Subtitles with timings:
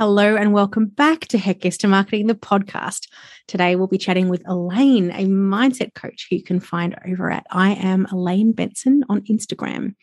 [0.00, 3.06] Hello and welcome back to Heck Yes to Marketing, the podcast.
[3.46, 7.46] Today we'll be chatting with Elaine, a mindset coach who you can find over at
[7.50, 9.94] I am Elaine Benson on Instagram.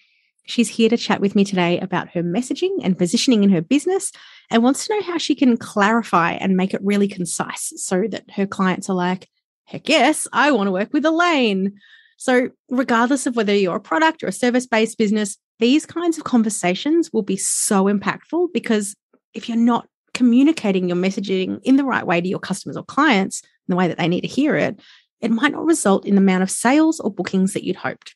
[0.46, 4.12] She's here to chat with me today about her messaging and positioning in her business
[4.52, 8.29] and wants to know how she can clarify and make it really concise so that
[8.36, 9.27] her clients are like,
[9.66, 11.73] heck yes, I want to work with Elaine.
[12.18, 16.23] So, regardless of whether you're a product or a service based business, these kinds of
[16.23, 18.95] conversations will be so impactful because
[19.38, 23.43] if you're not communicating your messaging in the right way to your customers or clients
[23.43, 24.79] in the way that they need to hear it,
[25.21, 28.15] it might not result in the amount of sales or bookings that you'd hoped.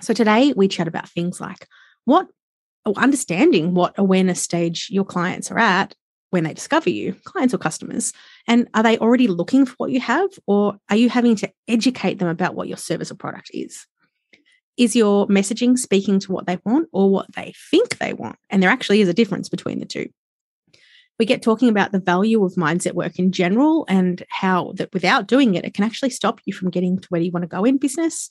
[0.00, 1.68] So today we chat about things like
[2.04, 2.28] what
[2.96, 5.94] understanding what awareness stage your clients are at
[6.30, 8.12] when they discover you, clients or customers,
[8.46, 12.18] and are they already looking for what you have or are you having to educate
[12.18, 13.86] them about what your service or product is?
[14.76, 18.36] Is your messaging speaking to what they want or what they think they want?
[18.50, 20.08] And there actually is a difference between the two
[21.18, 25.26] we get talking about the value of mindset work in general and how that without
[25.26, 27.64] doing it, it can actually stop you from getting to where you want to go
[27.64, 28.30] in business.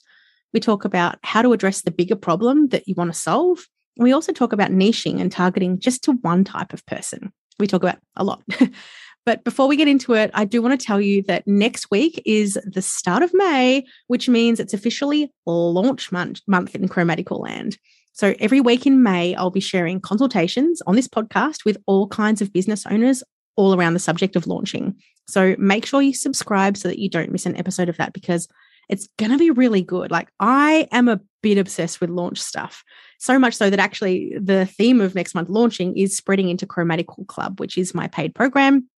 [0.52, 3.66] We talk about how to address the bigger problem that you want to solve.
[3.98, 7.32] We also talk about niching and targeting just to one type of person.
[7.58, 8.42] We talk about a lot.
[9.26, 12.22] but before we get into it, I do want to tell you that next week
[12.24, 17.78] is the start of May, which means it's officially launch month, month in Chromatical land.
[18.16, 22.40] So every week in May, I'll be sharing consultations on this podcast with all kinds
[22.40, 23.22] of business owners
[23.56, 24.96] all around the subject of launching.
[25.28, 28.48] So make sure you subscribe so that you don't miss an episode of that because
[28.88, 30.10] it's going to be really good.
[30.10, 32.82] Like I am a bit obsessed with launch stuff.
[33.18, 37.26] So much so that actually the theme of next month launching is spreading into Chromatical
[37.26, 38.88] Club, which is my paid program.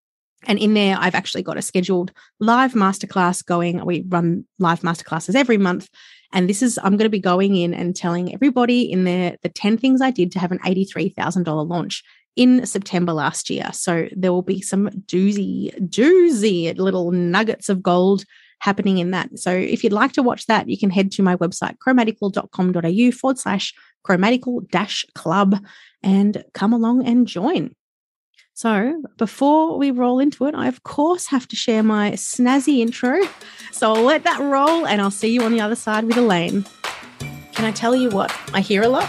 [0.47, 3.85] And in there, I've actually got a scheduled live masterclass going.
[3.85, 5.89] We run live masterclasses every month.
[6.33, 9.49] And this is, I'm going to be going in and telling everybody in there the
[9.49, 12.03] 10 things I did to have an $83,000 launch
[12.37, 13.71] in September last year.
[13.73, 18.25] So there will be some doozy, doozy little nuggets of gold
[18.61, 19.39] happening in that.
[19.39, 23.39] So if you'd like to watch that, you can head to my website, chromatical.com.au forward
[23.39, 23.75] slash
[24.07, 25.57] chromatical dash club
[26.03, 27.75] and come along and join.
[28.59, 33.21] So, before we roll into it, I of course have to share my snazzy intro.
[33.71, 36.67] So, I'll let that roll and I'll see you on the other side with Elaine.
[37.53, 39.09] Can I tell you what I hear a lot?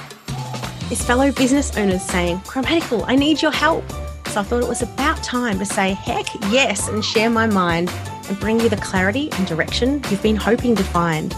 [0.91, 3.83] Is fellow business owners saying, Chromatical, I need your help.
[4.27, 7.89] So, I thought it was about time to say, heck yes, and share my mind
[8.27, 11.35] and bring you the clarity and direction you've been hoping to find.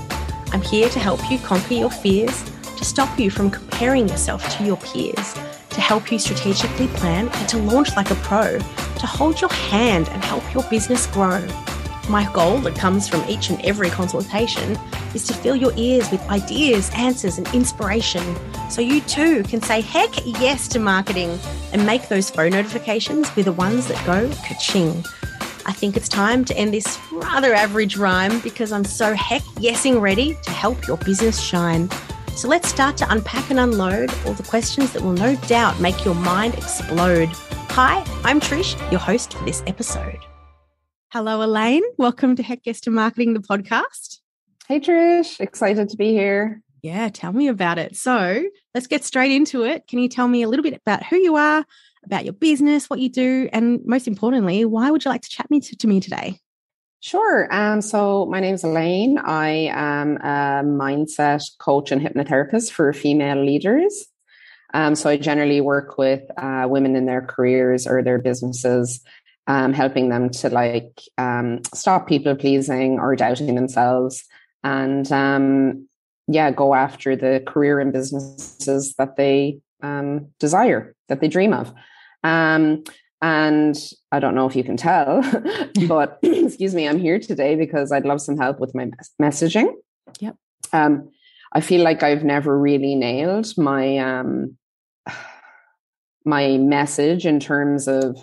[0.51, 2.43] I'm here to help you conquer your fears,
[2.75, 5.33] to stop you from comparing yourself to your peers
[5.73, 10.09] to help you strategically plan and to launch like a pro, to hold your hand
[10.09, 11.45] and help your business grow.
[12.09, 14.77] My goal that comes from each and every consultation
[15.13, 18.23] is to fill your ears with ideas, answers, and inspiration
[18.69, 21.37] so you too can say heck yes to marketing
[21.73, 25.03] and make those phone notifications be the ones that go ka-ching.
[25.65, 30.01] I think it's time to end this rather average rhyme because I'm so heck yesing
[30.01, 31.89] ready to help your business shine.
[32.35, 36.05] So let's start to unpack and unload all the questions that will no doubt make
[36.05, 37.29] your mind explode.
[37.71, 40.17] Hi, I'm Trish, your host for this episode.
[41.09, 41.83] Hello, Elaine.
[41.97, 44.19] Welcome to Heck Yes to Marketing, the podcast.
[44.67, 45.39] Hey, Trish.
[45.39, 46.61] Excited to be here.
[46.81, 47.95] Yeah, tell me about it.
[47.95, 48.43] So
[48.73, 49.85] let's get straight into it.
[49.87, 51.65] Can you tell me a little bit about who you are,
[52.05, 55.51] about your business, what you do, and most importantly, why would you like to chat
[55.51, 56.39] me to, to me today?
[57.03, 57.51] Sure.
[57.51, 59.17] Um, so my name is Elaine.
[59.17, 64.06] I am a mindset coach and hypnotherapist for female leaders.
[64.75, 69.01] Um, so I generally work with uh, women in their careers or their businesses,
[69.47, 74.23] um, helping them to like um, stop people pleasing or doubting themselves,
[74.63, 75.88] and um,
[76.28, 81.73] yeah, go after the career and businesses that they um, desire, that they dream of.
[82.23, 82.84] Um,
[83.21, 83.77] and
[84.11, 85.21] I don't know if you can tell,
[85.87, 88.89] but excuse me, I'm here today because I'd love some help with my
[89.21, 89.73] messaging.
[90.19, 90.35] Yep.
[90.73, 91.09] Um,
[91.53, 94.57] I feel like I've never really nailed my um,
[96.25, 98.17] my message in terms of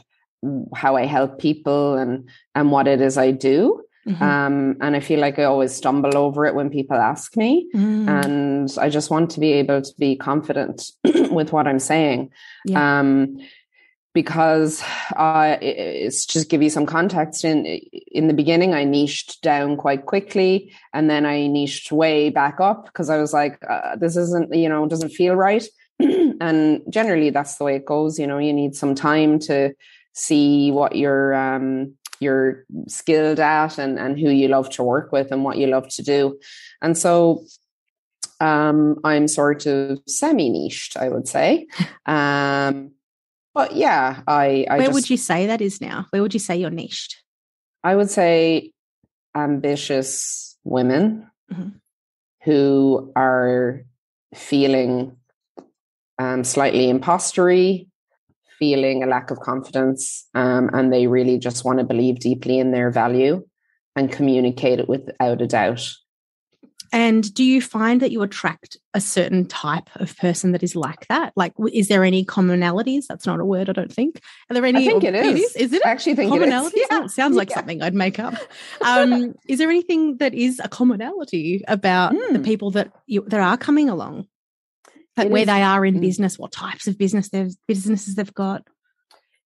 [0.75, 3.83] how I help people and and what it is I do.
[4.07, 4.23] Mm-hmm.
[4.23, 7.69] Um, and I feel like I always stumble over it when people ask me.
[7.75, 8.25] Mm.
[8.25, 12.31] And I just want to be able to be confident with what I'm saying.
[12.65, 13.01] Yeah.
[13.01, 13.39] Um,
[14.15, 14.83] because
[15.17, 20.07] uh, it's just give you some context in in the beginning i niched down quite
[20.07, 24.55] quickly and then i niched way back up because i was like uh, this isn't
[24.55, 25.67] you know doesn't feel right.
[26.41, 29.75] And generally that's the way it goes you know you need some time to
[30.13, 35.33] see what you're um, you're skilled at and and who you love to work with
[35.33, 36.39] and what you love to do.
[36.81, 37.45] And so
[38.41, 41.67] um, i'm sort of semi niched i would say.
[42.07, 42.93] Um,
[43.59, 44.67] Well, yeah, I.
[44.71, 46.07] I Where just, would you say that is now?
[46.11, 47.17] Where would you say you're niched?
[47.83, 48.71] I would say
[49.35, 51.73] ambitious women Mhm.
[52.45, 53.83] who are
[54.33, 55.17] feeling
[56.21, 57.89] um, slightly impostery,
[58.61, 62.71] feeling a lack of confidence, um, and they really just want to believe deeply in
[62.71, 63.45] their value
[63.97, 65.85] and communicate it without a doubt.
[66.93, 71.07] And do you find that you attract a certain type of person that is like
[71.09, 71.33] that?
[71.37, 73.07] Like, is there any commonalities?
[73.09, 74.21] That's not a word, I don't think.
[74.51, 74.87] Are there any?
[74.87, 75.55] I think it It is.
[75.57, 75.73] is.
[75.73, 75.85] It?
[75.85, 76.49] I actually think it is.
[76.49, 76.73] commonalities?
[76.77, 76.87] Yeah.
[76.93, 77.57] Oh, it sounds like Yeah.
[77.57, 78.35] something I'd make up.
[78.81, 82.43] Um, is there anything that is a commonality about the Hmm.
[82.43, 84.27] people that you, that are coming along?
[85.17, 86.01] Like It where is- they are in mm.
[86.01, 88.63] business, what types of business they've businesses they've got.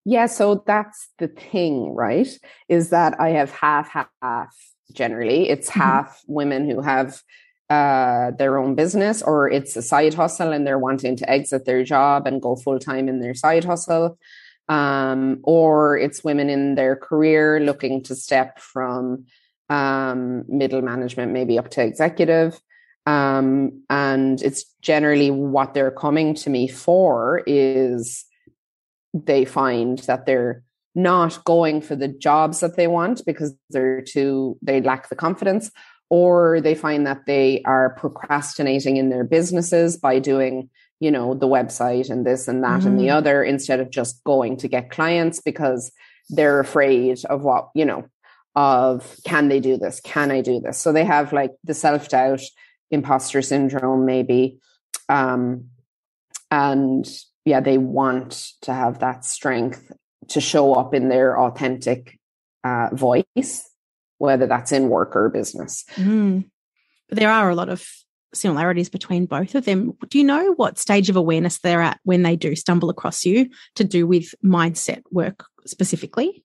[0.04, 2.28] Yeah, so that's the thing, right?
[2.68, 3.88] Is that I have half
[4.20, 4.54] half
[4.92, 5.48] generally.
[5.48, 5.80] It's Mhm.
[5.80, 7.22] half women who have
[7.70, 11.82] uh, their own business, or it's a side hustle and they're wanting to exit their
[11.82, 14.18] job and go full time in their side hustle.
[14.68, 19.24] Um, or it's women in their career looking to step from
[19.70, 22.60] um, middle management, maybe up to executive.
[23.06, 28.24] Um, and it's generally what they're coming to me for is
[29.14, 30.62] they find that they're
[30.94, 35.70] not going for the jobs that they want because they're too they lack the confidence
[36.10, 40.68] or they find that they are procrastinating in their businesses by doing
[41.00, 43.14] you know the website and this and that and the Mm.
[43.14, 45.90] other instead of just going to get clients because
[46.28, 48.04] they're afraid of what you know
[48.54, 52.42] of can they do this can i do this so they have like the self-doubt
[52.90, 54.58] imposter syndrome maybe
[55.08, 55.64] um
[56.50, 57.08] and
[57.46, 59.90] yeah they want to have that strength
[60.28, 62.18] to show up in their authentic
[62.64, 63.68] uh, voice
[64.18, 66.48] whether that's in work or business Mm.
[67.08, 67.86] But there are a lot of
[68.32, 69.92] similarities between both of them.
[70.08, 73.50] Do you know what stage of awareness they're at when they do stumble across you
[73.74, 76.42] to do with mindset work specifically?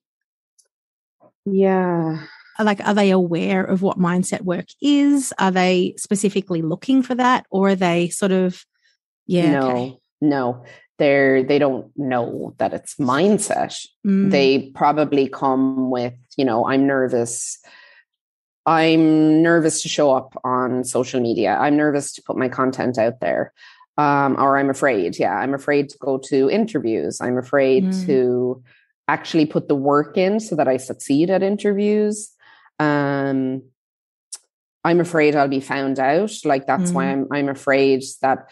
[1.46, 2.24] yeah
[2.58, 5.32] Like, are they aware of what mindset work is?
[5.38, 7.46] Are they specifically looking for that?
[7.50, 8.64] Or are they sort of,
[9.26, 9.98] yeah, no okay.
[10.20, 10.64] no
[10.98, 13.74] they're they don't know that it's mindset.
[14.06, 17.58] Mm, they probably come with you know i'm nervous.
[18.66, 21.56] I'm nervous to show up on social media.
[21.58, 23.52] I'm nervous to put my content out there.
[23.96, 25.18] Um, or i'm afraid.
[25.18, 27.20] Yeah i'm afraid to go to interviews.
[27.20, 28.06] I'm afraid Mm.
[28.06, 28.62] to
[29.08, 32.30] actually put the work in so that i succeed at interviews.
[32.78, 33.62] Um,
[34.84, 36.30] i'm afraid i'll be found out.
[36.44, 37.12] Like that's why Mm.
[37.12, 38.50] i'm i'm afraid that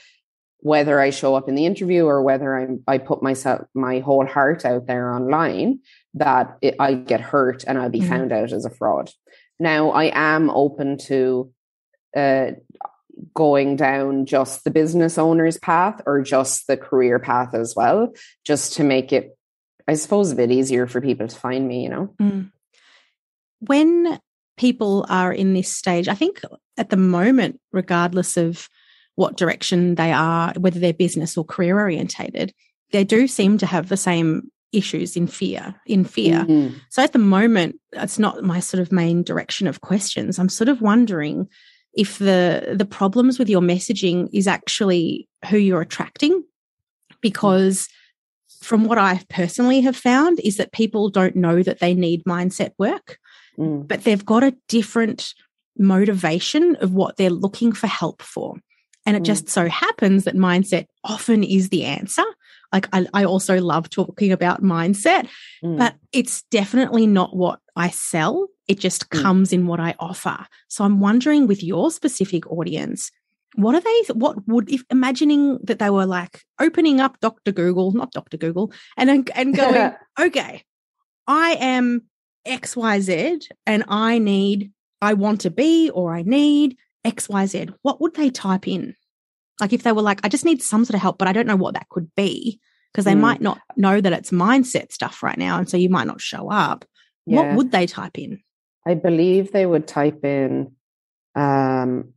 [0.66, 4.26] whether I show up in the interview or whether I'm, I put myself, my whole
[4.26, 5.78] heart out there online,
[6.14, 8.08] that it, I get hurt and I'll be Mhm.
[8.08, 9.10] found out as a fraud.
[9.60, 11.52] Now, I am open to
[12.16, 12.52] uh,
[13.32, 18.12] going down just the business owner's path or just the career path as well,
[18.44, 19.38] just to make it,
[19.86, 22.14] I suppose, a bit easier for people to find me, you know?
[22.20, 22.50] Mm.
[23.60, 24.18] When
[24.56, 26.42] people are in this stage, I think
[26.76, 28.68] at the moment, regardless of
[29.16, 32.54] what direction they are, whether they're business or career orientated,
[32.92, 36.44] they do seem to have the same issues in fear, in fear.
[36.44, 36.74] Mhm.
[36.90, 40.38] So at the moment, it's not my sort of main direction of questions.
[40.38, 41.48] I'm sort of wondering
[41.94, 46.44] if the the problems with your messaging is actually who you're attracting,
[47.22, 47.88] because
[48.60, 52.72] from what I personally have found is that people don't know that they need mindset
[52.78, 53.18] work,
[53.58, 53.88] Mm.
[53.88, 55.32] but they've got a different
[55.78, 58.56] motivation of what they're looking for help for.
[59.06, 59.26] And it Mm.
[59.26, 62.24] just so happens that mindset often is the answer.
[62.72, 65.28] Like I, I also love talking about mindset,
[65.62, 65.78] Mm.
[65.78, 68.48] but it's definitely not what I sell.
[68.66, 69.22] It just Mm.
[69.22, 70.46] comes in what I offer.
[70.68, 73.10] So I'm wondering with your specific audience,
[73.54, 77.52] what are they, what would, if imagining that they were like opening up Dr.
[77.52, 78.36] Google, not Dr.
[78.36, 80.64] Google, and, and going, okay,
[81.28, 82.02] I am
[82.46, 87.72] XYZ and I need, I want to be or I need XYZ.
[87.82, 88.94] What would they type in?
[89.60, 91.46] Like if they were like, I just need some sort of help, but I don't
[91.46, 92.60] know what that could be
[92.92, 93.20] because they Mm.
[93.20, 95.58] might not know that it's mindset stuff right now.
[95.58, 96.84] And so you might not show up.
[97.24, 98.40] What would they type in?
[98.86, 100.72] I believe they would type in
[101.34, 102.12] um,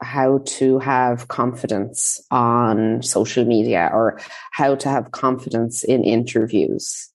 [0.00, 4.20] how to have confidence on social media or
[4.52, 7.08] how to have confidence in interviews.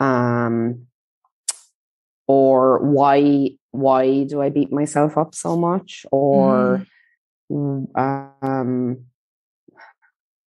[0.00, 0.86] Um,
[2.26, 6.04] or why why do I beat myself up so much?
[6.10, 6.86] Or
[7.50, 9.04] um,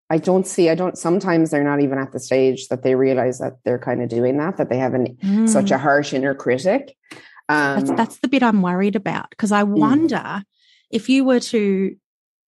[0.09, 0.69] I don't see.
[0.69, 0.97] I don't.
[0.97, 4.37] Sometimes they're not even at the stage that they realize that they're kind of doing
[4.37, 4.57] that.
[4.57, 5.75] That they have an, such Mm.
[5.75, 6.95] a harsh inner critic.
[7.49, 10.43] Um, that's, that's the bit I'm worried about because I wonder
[10.91, 11.95] if you were to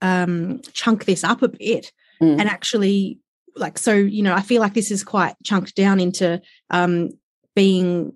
[0.02, 1.92] um, chunk this up a bit
[2.22, 2.40] Mm.
[2.40, 3.20] and actually
[3.58, 7.10] like so you know i feel like this is quite chunked down into um
[7.58, 8.14] being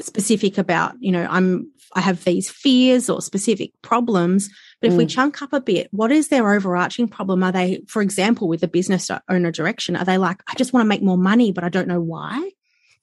[0.00, 4.48] specific about you know i'm i have these fears or specific problems
[4.80, 4.98] but if mm.
[4.98, 8.60] we chunk up a bit what is their overarching problem are they for example with
[8.60, 11.64] the business owner direction are they like i just want to make more money but
[11.64, 12.50] i don't know why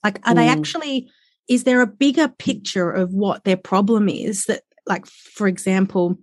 [0.02, 0.36] like are mm.
[0.36, 1.08] they actually
[1.48, 6.18] is there a bigger picture of what their problem is that like for example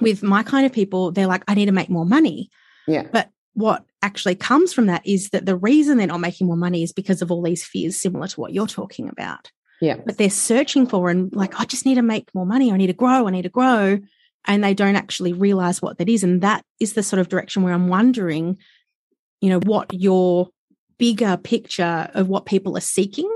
[0.00, 2.48] with my kind of people they're like i need to make more money
[2.86, 6.56] yeah but what actually comes from that is that the reason they're not making more
[6.56, 9.50] money is because of all these fears similar to what you're talking about.
[9.80, 9.96] Yeah.
[10.04, 12.72] But they're searching for and like, I just need to make more money.
[12.72, 13.26] I need to grow.
[13.26, 13.98] I need to grow.
[14.46, 16.22] And they don't actually realize what that is.
[16.22, 18.58] And that is the sort of direction where I'm wondering,
[19.40, 20.48] you know, what your
[20.98, 23.30] bigger picture of what people are seeking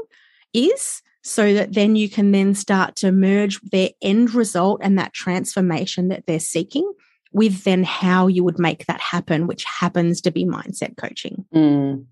[0.55, 5.13] is so that then you can then start to merge their end result and that
[5.13, 6.91] transformation that they're seeking
[7.33, 11.45] with then how you would make that happen, which happens to be mindset coaching.
[11.55, 12.07] Mm.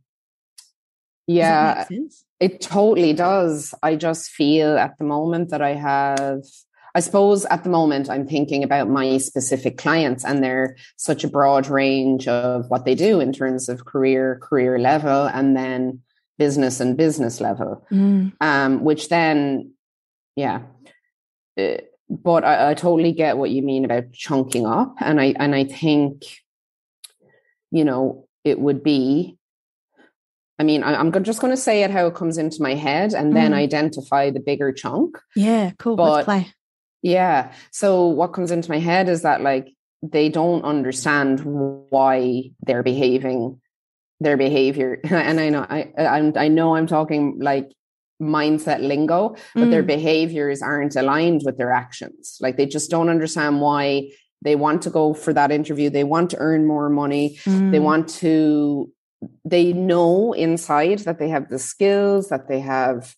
[1.27, 1.87] Yeah,
[2.41, 3.75] it totally does.
[3.83, 6.43] I just feel at the moment that I have,
[6.95, 11.29] I suppose at the moment I'm thinking about my specific clients and they're such a
[11.29, 16.01] broad range of what they do in terms of career, career level, and then
[16.39, 18.33] business and business level, mm.
[18.41, 19.73] um, which then,
[20.37, 20.63] yeah.
[21.59, 21.79] Uh,
[22.09, 25.65] but I, I totally get what you mean about chunking up, and I and I
[25.65, 26.23] think,
[27.71, 29.38] you know, it would be
[30.59, 33.15] I mean, I, am just going to say it how it comes into my head
[33.15, 33.57] and then mm.
[33.57, 35.19] identify the bigger chunk.
[35.37, 35.97] Yeah, cool.
[35.97, 36.53] But, Let's play.
[37.03, 37.53] Yeah.
[37.71, 39.73] So what comes into my head is that like
[40.03, 43.61] they don't understand why they're behaving
[44.21, 45.01] their behavior.
[45.05, 47.71] And I know I I'm, I know I'm talking like
[48.21, 49.71] mindset lingo, but mm.
[49.71, 52.37] their behaviors aren't aligned with their actions.
[52.41, 54.11] Like they just don't understand why
[54.43, 55.91] they want to go for that interview.
[55.91, 57.39] They want to earn more money.
[57.45, 57.71] Mm.
[57.71, 58.93] They want to,
[59.45, 63.15] they know inside that they have the skills, that they have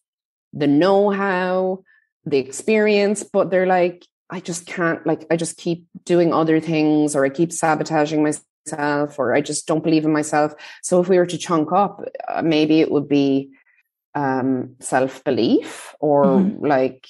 [0.52, 1.84] the know how,
[2.24, 7.16] the experience, but they're like, I just can't, like, I just keep doing other things
[7.16, 10.54] or I keep sabotaging myself or I just don't believe in myself.
[10.82, 13.50] So if we were to chunk up, uh, maybe it would be,
[14.14, 16.60] um, self belief or mm.
[16.66, 17.06] like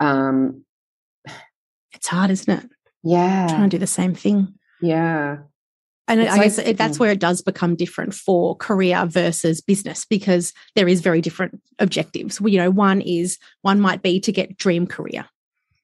[0.00, 0.64] um
[1.92, 2.70] it's hard isn't it
[3.02, 5.38] yeah trying to do the same thing yeah
[6.06, 10.04] and it's I guess like, that's where it does become different for career versus business
[10.04, 12.40] because there is very different objectives.
[12.44, 15.26] You know, one is one might be to get dream career.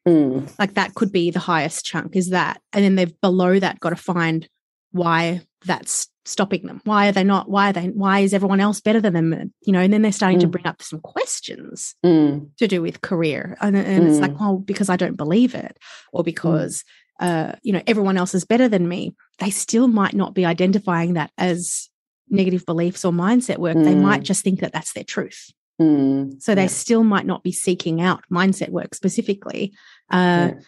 [0.06, 0.50] Mm.
[0.58, 2.60] Like that could be the highest chunk is that.
[2.72, 4.48] And then they've below that got to find
[4.92, 8.80] why that's stopping them why are they not why are they why is everyone else
[8.80, 10.42] better than them you know and then they're starting mm.
[10.42, 12.46] to bring up some questions mm.
[12.56, 14.08] to do with career and, and mm.
[14.08, 14.40] it's like mm.
[14.40, 15.78] well because i don't believe it
[16.12, 16.84] or because
[17.20, 21.14] uh, you know everyone else is better than me they still might not be identifying
[21.14, 21.88] that as
[22.28, 24.24] negative beliefs or mindset work they might mm.
[24.24, 26.66] just think that that's their truth so they yeah.
[26.66, 29.72] still might not be seeking out mindset work specifically
[30.12, 30.60] uh, yeah.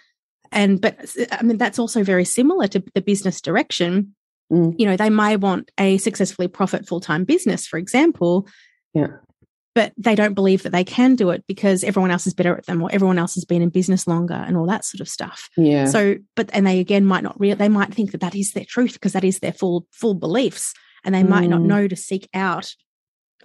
[0.51, 0.99] and but
[1.33, 4.15] i mean that's also very similar to the business direction
[4.53, 4.75] Mm.
[4.79, 8.47] You know, they may want a successfully profit full time business, for example.
[8.93, 9.17] Yeah.
[9.75, 12.67] But they don't believe that they can do it because everyone else is better at
[12.67, 15.49] them or everyone else has been in business longer and all that sort of stuff.
[15.57, 15.87] Yeah.
[15.87, 18.67] So, but, and they again might not real, they might think that that is their
[18.67, 20.75] truth because that is their full, full beliefs.
[21.05, 21.29] And they mm.
[21.29, 21.67] might not mm.
[21.67, 22.75] know to seek out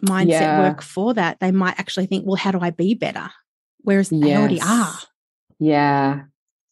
[0.01, 0.59] mindset yeah.
[0.59, 1.39] work for that.
[1.39, 3.29] They might actually think, well, how do I be better?
[3.79, 4.21] Whereas yes.
[4.21, 4.93] they already are.
[5.59, 6.23] Yeah.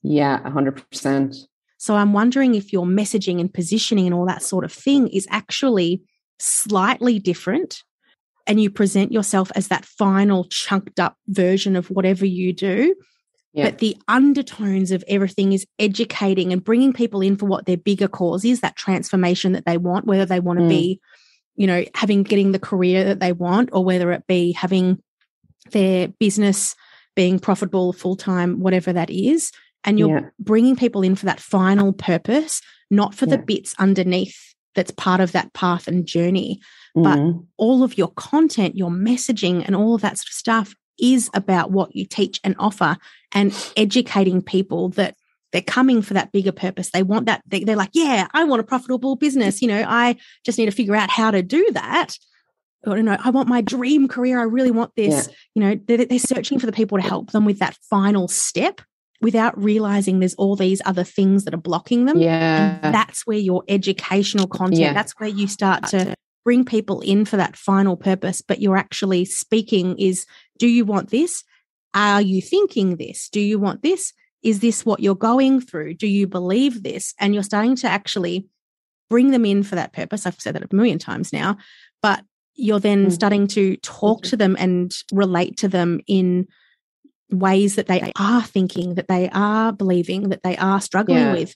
[0.04, 0.42] Yeah.
[0.44, 1.48] 100%.
[1.78, 5.28] So I'm wondering if your messaging and positioning and all that sort of thing is
[5.30, 6.02] actually
[6.40, 7.84] slightly different
[8.48, 12.96] and you present yourself as that final chunked up version of whatever you do.
[13.54, 13.70] Yeah.
[13.70, 18.10] But the undertones of everything is educating and bringing people in for what their bigger
[18.10, 20.70] cause is that transformation that they want, whether they want to mm.
[20.70, 21.00] be,
[21.56, 25.02] you know, having getting the career that they want, or whether it be having
[25.72, 26.76] their business
[27.16, 29.52] being profitable full time, whatever that is
[29.86, 30.30] and you're yeah.
[30.40, 33.38] bringing people in for that final purpose, not for yeah.
[33.38, 36.60] the bits underneath that's part of that path and journey.
[36.96, 37.40] But mm-hmm.
[37.58, 41.72] all of your content, your messaging, and all of that sort of stuff is about
[41.72, 42.98] what you teach and offer
[43.34, 45.16] and educating people that
[45.52, 46.92] they're coming for that bigger purpose.
[46.92, 47.42] They want that.
[47.48, 49.62] They, are like, yeah, I want a profitable business.
[49.62, 52.18] You know, I just need to figure out how to do that.
[52.86, 54.40] Or, you know, I want my dream career.
[54.40, 55.28] I really want this.
[55.28, 55.34] Yeah.
[55.56, 58.82] You know, they're, they're searching for the people to help them with that final step
[59.22, 62.20] without realizing there's all these other things that are blocking them.
[62.20, 62.80] Yeah.
[62.82, 64.94] And that's where your educational content, yeah.
[64.94, 68.42] that's where you start to bring people in for that final purpose.
[68.42, 70.26] But you're actually speaking is
[70.58, 71.44] do you want this?
[71.94, 73.28] Are you thinking this?
[73.30, 74.14] Do you want this?
[74.44, 75.96] Is this what you're going through?
[75.96, 77.14] Do you believe this?
[77.20, 78.48] And you're starting to actually
[79.10, 80.26] bring them in for that purpose.
[80.26, 81.58] I've said that a million times now,
[82.02, 82.24] but
[82.54, 83.12] you're then mm.
[83.12, 86.48] starting to talk to them and relate to them in
[87.32, 91.34] ways that they are thinking, that they are believing, that they are struggling yeah.
[91.34, 91.56] with.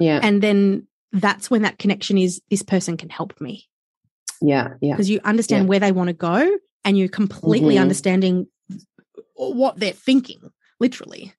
[0.00, 0.20] Yeah.
[0.22, 3.68] And then that's when that connection is this person can help me.
[4.40, 4.74] Yeah.
[4.80, 4.94] Yeah.
[4.94, 5.68] Because you understand yeah.
[5.68, 7.82] where they want to go and you're completely mm-hmm.
[7.82, 8.46] understanding
[9.34, 10.40] what they're thinking,
[10.80, 11.32] literally.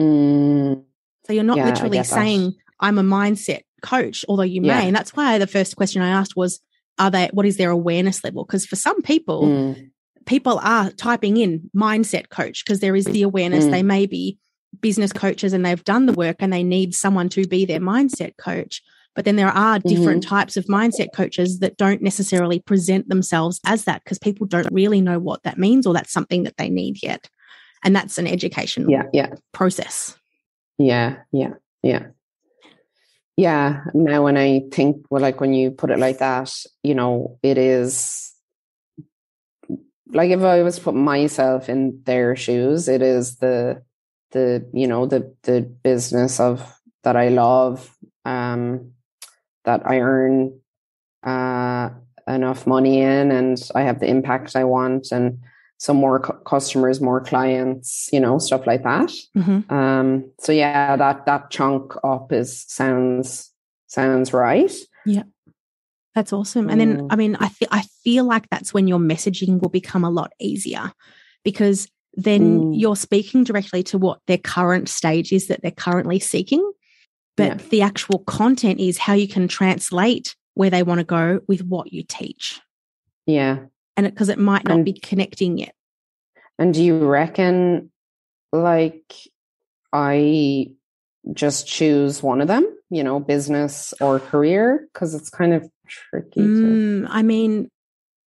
[0.00, 0.84] Mm.
[1.26, 2.54] So you're not yeah, literally saying.
[2.80, 4.68] I'm a mindset coach, although you may.
[4.68, 4.82] Yeah.
[4.82, 6.60] And that's why the first question I asked was,
[6.98, 8.44] are they, what is their awareness level?
[8.44, 9.90] Because for some people, mm.
[10.26, 13.64] people are typing in mindset coach because there is the awareness.
[13.64, 13.70] Mm.
[13.70, 14.38] They may be
[14.80, 18.36] business coaches and they've done the work and they need someone to be their mindset
[18.36, 18.82] coach.
[19.14, 20.34] But then there are different mm-hmm.
[20.34, 25.00] types of mindset coaches that don't necessarily present themselves as that because people don't really
[25.00, 27.28] know what that means or that's something that they need yet.
[27.84, 29.34] And that's an education yeah, yeah.
[29.52, 30.18] process.
[30.78, 32.06] Yeah, yeah, yeah.
[33.36, 33.84] Yeah.
[33.94, 36.52] Now, when I think, well, like when you put it like that,
[36.82, 38.32] you know, it is
[40.14, 43.82] like if I was put myself in their shoes, it is the
[44.30, 47.94] the you know the the business of that I love,
[48.24, 48.92] um,
[49.64, 50.58] that I earn
[51.22, 51.90] uh,
[52.26, 55.38] enough money in, and I have the impact I want, and
[55.78, 59.12] some more cu- customers, more clients, you know, stuff like that.
[59.36, 59.72] Mm-hmm.
[59.72, 63.50] Um, so yeah, that that chunk up is sounds
[63.86, 64.72] sounds right.
[65.04, 65.24] Yeah.
[66.14, 66.70] That's awesome.
[66.70, 67.06] And then, mm.
[67.10, 70.32] I mean, I feel I feel like that's when your messaging will become a lot
[70.38, 70.92] easier
[71.42, 72.72] because then mm.
[72.78, 76.72] you're speaking directly to what their current stage is that they're currently seeking.
[77.36, 77.68] But yeah.
[77.70, 81.92] the actual content is how you can translate where they want to go with what
[81.92, 82.60] you teach.
[83.26, 83.58] Yeah
[83.96, 85.74] and because it, it, might not and, be connecting yet.
[86.58, 87.90] And do you reckon,
[88.52, 89.14] like,
[89.92, 90.70] I
[91.32, 94.88] just choose one of them, you know, business or career?
[94.92, 96.40] Because it's kind of tricky.
[96.40, 97.06] Mm.
[97.08, 97.70] I mean,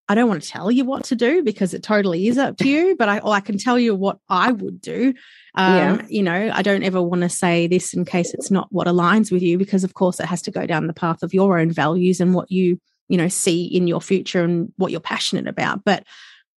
[0.08, 2.68] I don't want to tell you what to do because it totally is up to
[2.68, 5.14] you, but I, I can tell you what I would do.
[5.58, 6.06] Um, yeah.
[6.08, 9.32] You know, I don't ever want to say this in case it's not what aligns
[9.32, 11.70] with you because, of course, it has to go down the path of your own
[11.70, 12.78] values and what you
[13.08, 16.04] you know see in your future and what you're passionate about but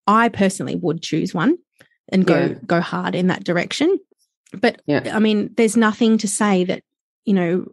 [0.07, 1.57] i personally would choose one
[2.09, 2.53] and go yeah.
[2.65, 3.97] go hard in that direction
[4.53, 5.11] but yeah.
[5.13, 6.83] i mean there's nothing to say that
[7.25, 7.65] you know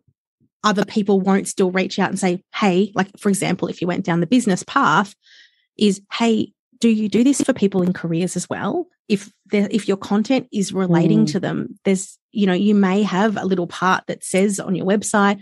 [0.65, 4.05] other people won't still reach out and say hey like for example if you went
[4.05, 5.15] down the business path
[5.77, 9.97] is hey do you do this for people in careers as well if if your
[9.97, 11.33] content is relating mm.
[11.33, 14.87] to them there's you know you may have a little part that says on your
[14.87, 15.41] website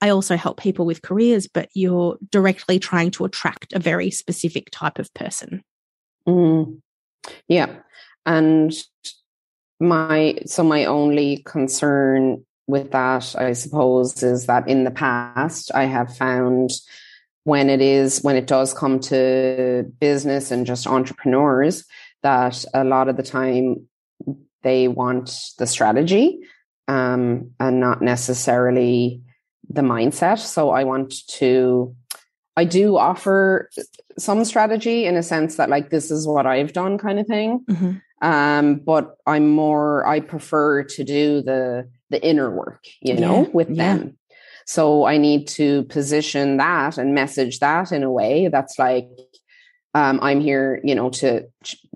[0.00, 4.68] I also help people with careers, but you're directly trying to attract a very specific
[4.70, 5.62] type of person.
[6.28, 6.80] Mm.
[7.48, 7.76] Yeah.
[8.26, 8.72] And
[9.80, 15.84] my, so my only concern with that, I suppose, is that in the past, I
[15.84, 16.72] have found
[17.46, 21.84] when it is, when it does come to business and just entrepreneurs,
[22.24, 23.86] that a lot of the time
[24.64, 26.40] they want the strategy
[26.88, 29.22] um, and not necessarily
[29.68, 30.40] the mindset.
[30.40, 31.94] So I want to,
[32.56, 33.70] I do offer
[34.18, 37.64] some strategy in a sense that like this is what I've done kind of thing.
[37.70, 38.26] Mm-hmm.
[38.28, 43.70] Um, but I'm more, I prefer to do the the inner work, you know, with
[43.70, 43.96] yeah.
[43.96, 44.18] them.
[44.66, 49.08] So I need to position that and message that in a way that's like,
[49.94, 51.46] um, I'm here, you know, to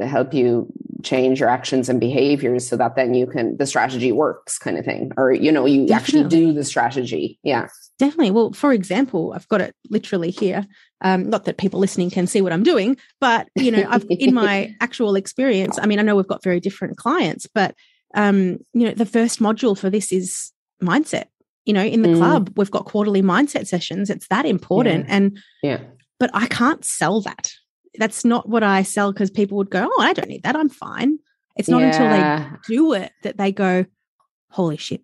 [0.00, 4.58] help you change your actions and behaviors so that then you can the strategy works
[4.58, 6.20] kind of thing or you know you Definitely.
[6.20, 7.68] actually do the strategy yeah
[8.00, 8.30] Definitely.
[8.30, 10.66] Well, for example, I've got it literally here.
[11.02, 14.32] Um, not that people listening can see what I'm doing, but you know, I've in
[14.32, 15.78] my actual experience.
[15.78, 17.74] I mean, I know we've got very different clients, but
[18.14, 20.50] um, you know, the first module for this is
[20.82, 21.26] mindset.
[21.70, 22.16] You know, in the mm.
[22.16, 24.10] club, we've got quarterly mindset sessions.
[24.10, 25.14] It's that important, yeah.
[25.14, 25.80] and yeah,
[26.18, 27.52] but I can't sell that
[27.98, 30.56] that's not what I sell because people would go, Oh, I don't need that.
[30.56, 31.18] I'm fine.
[31.56, 31.86] It's not yeah.
[31.86, 33.84] until they do it that they go,
[34.50, 35.02] Holy shit.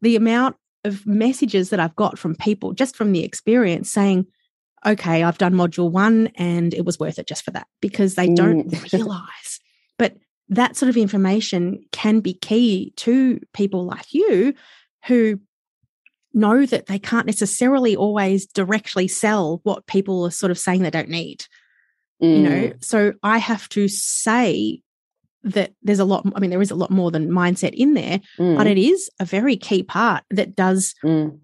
[0.00, 4.26] The amount of messages that I've got from people just from the experience saying,
[4.84, 8.28] Okay, I've done module one and it was worth it just for that because they
[8.28, 8.92] don't mm.
[8.92, 9.60] realize.
[9.98, 10.16] But
[10.48, 14.54] that sort of information can be key to people like you
[15.06, 15.38] who
[16.34, 20.90] know that they can't necessarily always directly sell what people are sort of saying they
[20.90, 21.44] don't need.
[22.22, 22.36] Mm.
[22.36, 22.84] You know, mm.
[22.84, 24.82] so I have to say
[25.44, 28.20] that there's a lot, I mean, there is a lot more than mindset in there,
[28.38, 28.56] mm.
[28.56, 31.38] but it is a very key part that does mm.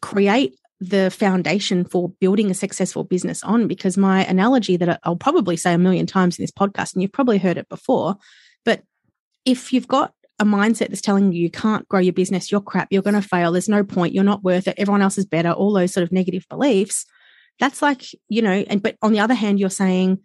[0.00, 3.68] create the foundation for building a successful business on.
[3.68, 7.12] Because my analogy that I'll probably say a million times in this podcast, and you've
[7.12, 8.16] probably heard it before,
[8.64, 8.82] but
[9.44, 12.88] if you've got a mindset that's telling you you can't grow your business, you're crap,
[12.90, 15.52] you're going to fail, there's no point, you're not worth it, everyone else is better,
[15.52, 17.06] all those sort of negative beliefs,
[17.60, 20.18] that's like, you know, and but on the other hand, you're saying,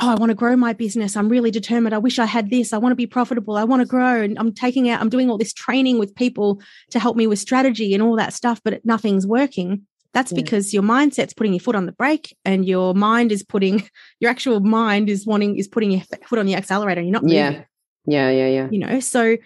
[0.00, 1.16] Oh, I want to grow my business.
[1.16, 1.92] I'm really determined.
[1.92, 2.72] I wish I had this.
[2.72, 3.56] I want to be profitable.
[3.56, 4.22] I want to grow.
[4.22, 7.40] And I'm taking out, I'm doing all this training with people to help me with
[7.40, 9.86] strategy and all that stuff, but nothing's working.
[10.14, 10.36] That's yeah.
[10.36, 13.88] because your mindset's putting your foot on the brake and your mind is putting
[14.20, 17.00] your actual mind is wanting is putting your foot on the accelerator.
[17.00, 17.36] You're not moving.
[17.36, 17.64] Yeah.
[18.08, 18.30] Yeah.
[18.30, 18.48] Yeah.
[18.48, 18.68] Yeah.
[18.70, 19.36] You know, so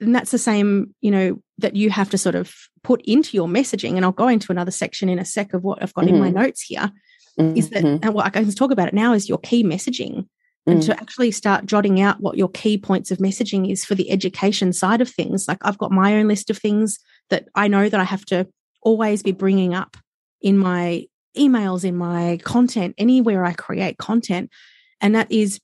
[0.00, 3.48] and that's the same, you know, that you have to sort of put into your
[3.48, 3.96] messaging.
[3.96, 6.14] And I'll go into another section in a sec of what I've got mm-hmm.
[6.14, 6.38] in my mm-hmm.
[6.38, 6.90] notes here.
[7.38, 7.56] Mm-hmm.
[7.56, 10.26] Is that and what I can talk about it now is your key messaging.
[10.66, 11.00] And to mm.
[11.00, 15.00] actually start jotting out what your key points of messaging is for the education side
[15.00, 15.48] of things.
[15.48, 16.98] Like I've got my own list of things
[17.30, 18.46] that I know that I have to
[18.82, 19.96] always be bringing up
[20.42, 24.50] in my emails, in my content, anywhere I create content.
[25.00, 25.60] And that is,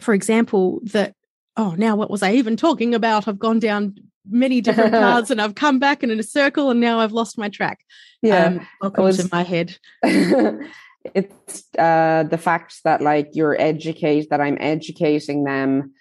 [0.00, 1.14] for example, that,
[1.56, 3.28] oh, now what was I even talking about?
[3.28, 3.96] I've gone down
[4.28, 7.38] many different paths and I've come back and in a circle and now I've lost
[7.38, 7.80] my track.
[8.22, 8.46] Yeah.
[8.46, 9.76] Um, welcome was, to my head.
[10.02, 15.94] it's uh, the fact that like you're educate that I'm educating them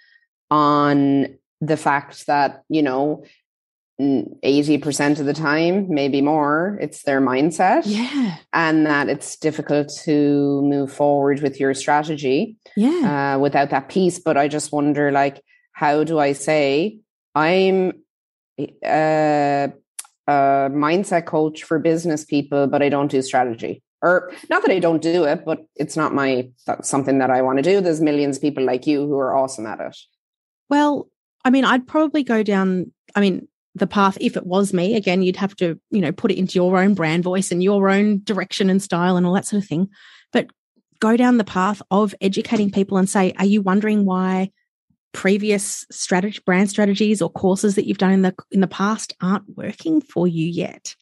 [0.50, 3.24] on the fact that, you know,
[4.00, 7.84] 80% of the time, maybe more, it's their mindset.
[7.86, 8.36] Yeah.
[8.52, 13.36] And that it's difficult to move forward with your strategy yeah.
[13.36, 14.20] Uh, without that piece.
[14.20, 15.42] But I just wonder, like,
[15.76, 17.00] how do I say
[17.36, 17.92] I'm
[18.58, 19.68] a, uh,
[20.32, 23.84] a mindset coach for business people, but I don't do strategy?
[24.02, 27.42] Or not that I don't do it, but it's not my that's something that I
[27.42, 27.82] want to do.
[27.82, 29.98] There's millions of people like you who are awesome at it.
[30.70, 31.10] Well,
[31.44, 32.94] I mean, I'd probably go down.
[33.14, 36.32] I mean, the path if it was me again you'd have to you know put
[36.32, 39.46] it into your own brand voice and your own direction and style and all that
[39.46, 39.90] sort of thing
[40.32, 40.48] but
[41.02, 44.50] go down the path of educating people and say are you wondering why
[45.16, 49.46] previous strategy brand strategies or courses that you've done in the in the past aren't
[49.56, 50.94] working for you yet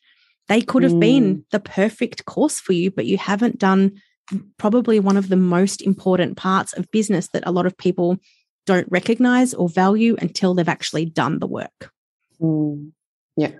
[0.49, 0.99] they could have mm.
[0.99, 3.91] been the perfect course for you but you haven't done
[4.58, 8.17] probably one of the most important parts of business that a lot of people
[8.65, 11.91] don't recognize or value until they've actually done the work
[12.43, 12.91] Mm.
[13.38, 13.52] Yeah.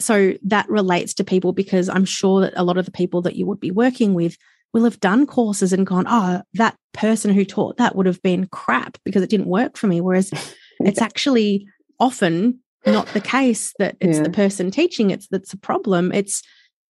[0.00, 3.36] So that relates to people because I'm sure that a lot of the people that
[3.36, 4.36] you would be working with
[4.74, 8.46] will have done courses and gone, oh, that person who taught that would have been
[8.48, 10.00] crap because it didn't work for me.
[10.00, 10.32] Whereas
[10.80, 11.66] it's actually
[11.98, 14.24] often not the case that it's yeah.
[14.24, 16.12] the person teaching it's that's a problem.
[16.12, 16.42] It's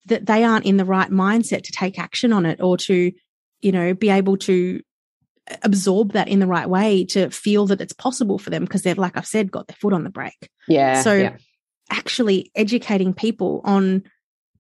[0.07, 3.13] that they aren't in the right mindset to take action on it or to,
[3.61, 4.81] you know, be able to
[5.49, 8.83] eh, absorb that in the right way to feel that it's possible for them because
[8.83, 10.49] they've, like I've said, got their foot on the brake.
[10.69, 11.03] Yeah.
[11.03, 11.37] So yeah.
[11.91, 14.05] actually educating people on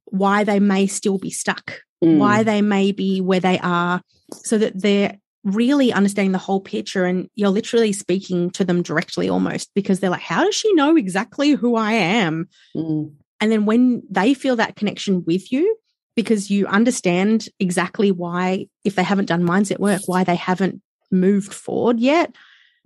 [0.04, 2.18] why they may still be stuck, mm.
[2.18, 4.00] why they may be where they are,
[4.32, 9.28] so that they're really understanding the whole picture and you're literally speaking to them directly
[9.28, 12.48] almost because they're like, how does she know exactly who I am?
[12.74, 13.12] Mm.
[13.40, 15.76] And then when they feel that connection with you,
[16.16, 21.52] because you understand exactly why, if they haven't done mindset work, why they haven't moved
[21.52, 22.34] forward yet.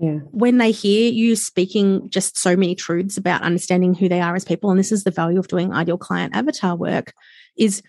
[0.01, 0.19] Yeah.
[0.31, 4.45] When they hear you speaking just so many truths about understanding who they are as
[4.45, 7.13] people, and this is the value of doing ideal client avatar work,
[7.57, 7.83] is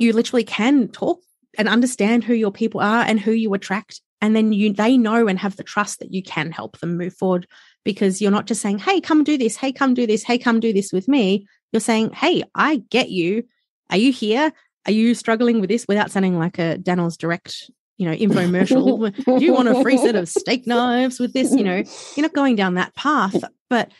[0.00, 1.20] you literally can talk
[1.58, 4.00] and understand who your people are and who you attract.
[4.20, 7.14] And then you they know and have the trust that you can help them move
[7.14, 7.46] forward
[7.84, 10.60] because you're not just saying, Hey, come do this, hey, come do this, hey, come
[10.60, 11.46] do this with me.
[11.72, 13.44] You're saying, Hey, I get you.
[13.90, 14.52] Are you here?
[14.86, 19.14] Are you struggling with this without sounding like a Danoz direct, you know, infomercial?
[19.38, 21.54] Do you want a free set of steak knives with this?
[21.54, 21.84] You know,
[22.16, 23.36] you're not going down that path.
[23.68, 23.92] But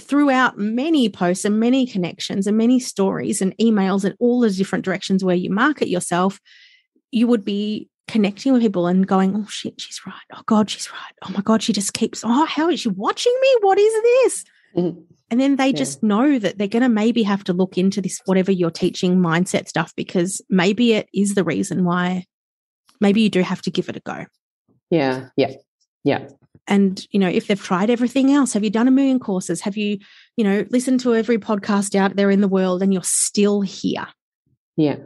[0.00, 4.84] throughout many posts and many connections and many stories and emails and all the different
[4.84, 6.40] directions where you market yourself,
[7.10, 10.14] you would be connecting with people and going, oh shit, she's right.
[10.32, 11.12] Oh God, she's right.
[11.26, 13.56] Oh my God, she just keeps, oh, how is she watching me?
[13.60, 14.44] What is this?
[14.76, 15.00] Mm-hmm.
[15.32, 15.78] And then they yeah.
[15.78, 19.16] just know that they're going to maybe have to look into this, whatever you're teaching
[19.16, 22.26] mindset stuff, because maybe it is the reason why
[23.02, 24.24] maybe you do have to give it a go.
[24.90, 25.28] Yeah.
[25.36, 25.52] Yeah.
[26.04, 26.28] Yeah.
[26.68, 29.60] And, you know, if they've tried everything else, have you done a million courses?
[29.62, 29.98] Have you,
[30.36, 34.06] you know, listened to every podcast out there in the world and you're still here?
[34.76, 34.96] Yeah.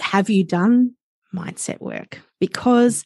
[0.00, 0.94] Have you done
[1.34, 2.20] mindset work?
[2.40, 3.04] Because,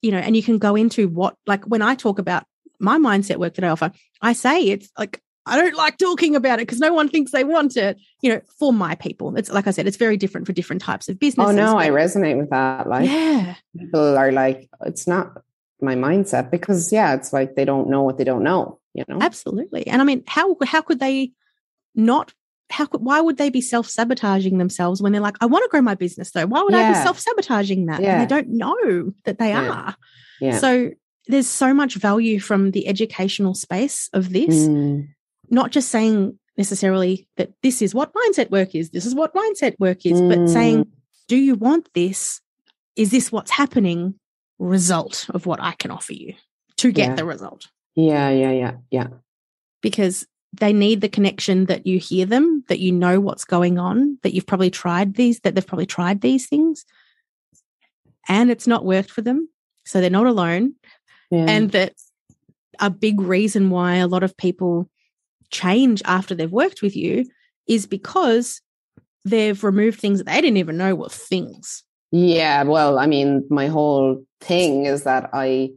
[0.00, 2.44] you know, and you can go into what, like when I talk about
[2.80, 6.58] my mindset work that I offer, I say it's like I don't like talking about
[6.58, 7.98] it because no one thinks they want it.
[8.20, 11.08] You know, for my people, it's like I said, it's very different for different types
[11.08, 11.52] of businesses.
[11.52, 12.88] Oh no, I resonate with that.
[12.88, 15.42] Like, yeah, people are like, it's not
[15.80, 18.78] my mindset because yeah, it's like they don't know what they don't know.
[18.94, 19.86] You know, absolutely.
[19.86, 21.32] And I mean, how how could they
[21.94, 22.32] not?
[22.70, 25.68] How could why would they be self sabotaging themselves when they're like, I want to
[25.70, 26.46] grow my business though?
[26.46, 26.90] Why would yeah.
[26.90, 28.00] I be self sabotaging that?
[28.02, 28.20] Yeah.
[28.20, 29.70] And they don't know that they yeah.
[29.70, 29.96] are.
[30.40, 30.58] Yeah.
[30.58, 30.90] So
[31.28, 35.08] there's so much value from the educational space of this, Mm.
[35.50, 39.74] Not just saying necessarily that this is what mindset work is, this is what mindset
[39.78, 40.48] work is, but Mm.
[40.52, 40.86] saying,
[41.28, 42.40] do you want this?
[42.96, 44.14] Is this what's happening?
[44.58, 46.34] Result of what I can offer you
[46.78, 47.14] to get Yeah.
[47.14, 47.68] the result.
[47.94, 49.06] Yeah, yeah, yeah, yeah.
[49.82, 54.18] Because they need the connection that you hear them, that you know what's going on,
[54.22, 56.84] that you've probably tried these, that they've probably tried these things
[58.28, 59.48] and it's not worked for them.
[59.84, 60.74] So they're not alone.
[61.30, 61.44] yeah.
[61.48, 61.92] and that
[62.80, 64.88] a big reason why a lot of people
[65.50, 67.24] change after they've worked with you
[67.66, 68.60] is because
[69.24, 71.84] they've removed things that they didn't even know were things.
[72.10, 75.70] Yeah, well, I mean, my whole thing is that I,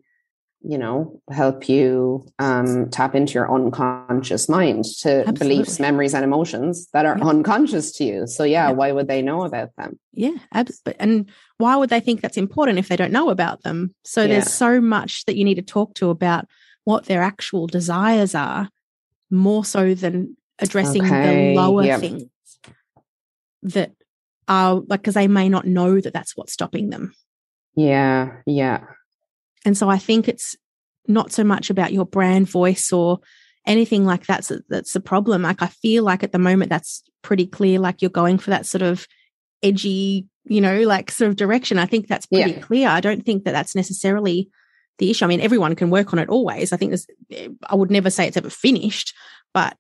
[0.64, 6.88] you know, help you um, tap into your unconscious mind to beliefs, memories, and emotions
[6.94, 7.28] that are Yep.
[7.28, 8.28] unconscious to you.
[8.28, 8.78] So, yeah, Yep.
[8.78, 10.00] why would they know about them?
[10.14, 13.94] Yeah, but and why would they think that's important if they don't know about them?
[14.06, 14.28] So Yeah.
[14.28, 16.46] there's so much that you need to talk to about
[16.84, 18.70] what their actual desires are,
[19.32, 22.00] more so than addressing Okay, the lower yep.
[22.00, 22.24] things
[23.64, 23.92] that
[24.48, 27.14] are like because they may not know that that's what's stopping them.
[27.76, 28.84] Yeah, yeah,
[29.66, 30.58] And so I think it's
[31.08, 33.20] not so much about your brand voice or
[33.66, 34.44] anything like that.
[34.44, 35.44] That's, that's the problem.
[35.44, 37.80] Like I feel like at the moment that's pretty clear.
[37.80, 39.08] Like you're going for that sort of
[39.64, 41.78] edgy, you know, like sort of direction.
[41.80, 42.60] I think that's pretty Yeah.
[42.60, 42.90] clear.
[42.90, 44.50] I don't think that that's necessarily
[45.02, 45.26] the issue.
[45.26, 46.72] I mean, everyone can work on it always.
[46.72, 47.08] I think there's,
[47.68, 49.14] I would never say it's ever finished,
[49.54, 49.76] but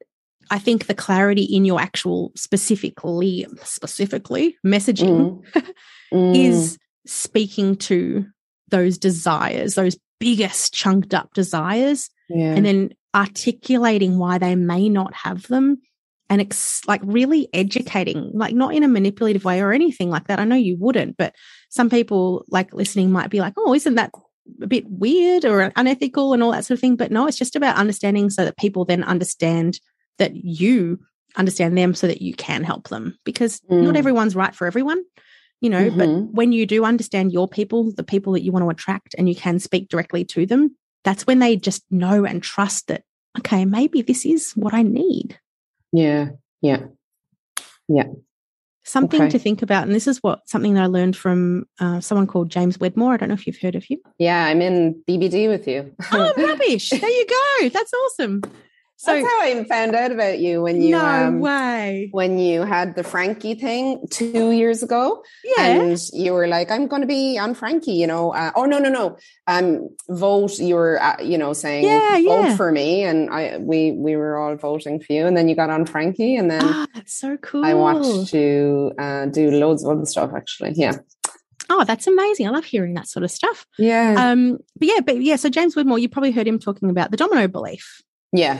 [0.49, 5.65] I think the clarity in your actual specifically, specifically messaging Mm.
[6.13, 6.35] Mm.
[6.35, 8.25] is speaking to
[8.67, 12.53] those desires, those biggest chunked up desires, yeah.
[12.53, 15.77] and then articulating why they may not have them
[16.29, 20.39] and ex- like really educating, like not in a manipulative way or anything like that.
[20.39, 21.33] I know you wouldn't, but
[21.69, 24.11] some people like listening might be like, oh, isn't that
[24.61, 26.95] a bit weird or unethical and all that sort of thing?
[26.95, 29.79] But no, it's just about understanding so that people then understand
[30.17, 30.99] that you
[31.37, 33.97] understand them so that you can help them because not Mm.
[33.97, 35.01] everyone's right for everyone
[35.61, 36.29] you know but Mhm.
[36.33, 39.35] when you do understand your people the people that you want to attract and you
[39.35, 40.75] can speak directly to them
[41.05, 43.03] that's when they just know and trust that
[43.39, 45.39] okay maybe this is what i need
[45.93, 46.31] Yeah.
[46.61, 46.87] yeah,
[47.87, 48.07] yeah,
[48.91, 49.31] something Okay.
[49.31, 52.49] to think about and this is what something that i learned from uh, someone called
[52.49, 54.45] james wedmore i don't know if you've heard of him yeah.
[54.45, 55.79] I'm in BBD with you.
[56.11, 57.25] oh rubbish there you
[57.61, 58.41] go that's awesome
[59.01, 62.61] so That's how I found out about you when you no um, way when you
[62.61, 65.23] had the Frankie thing two years ago.
[65.43, 68.31] yeah and you were like, "I'm going to be on Frankie," you know.
[68.31, 69.17] Uh, oh no, no, no.
[69.47, 70.59] Um, vote.
[70.59, 72.55] You were, uh, you know, saying Yeah, vote yeah.
[72.55, 75.71] for me, and I we we were all voting for you, and then you got
[75.71, 80.05] on Frankie, and then that's so cool I watched you uh, do loads of other
[80.05, 80.29] stuff.
[80.35, 80.97] Actually, yeah,
[81.71, 85.21] oh that's amazing i love hearing that sort of stuff yeah, Um, but yeah, but
[85.23, 88.03] yeah, so James Wedmore, you probably heard him talking about the domino belief.
[88.31, 88.59] yeah,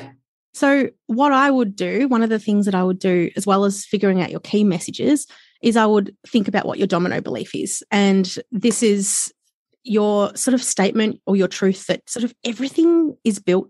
[0.53, 3.63] So what I would do, one of the things that I would do, as well
[3.65, 5.27] as figuring out your key messages,
[5.61, 7.83] is I would think about what your domino belief is.
[7.91, 9.31] And this is
[9.83, 13.69] your sort of statement or your truth that sort of everything is built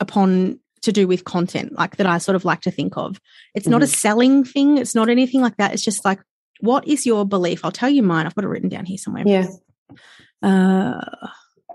[0.00, 3.20] upon to do with content, like that I sort of like to think of.
[3.54, 5.72] It's not a selling thing, it's not anything like that.
[5.72, 6.20] It's just like,
[6.60, 7.64] what is your belief?
[7.64, 8.26] I'll tell you mine.
[8.26, 9.48] I've got it written down here somewhere yeah,
[10.42, 11.00] uh,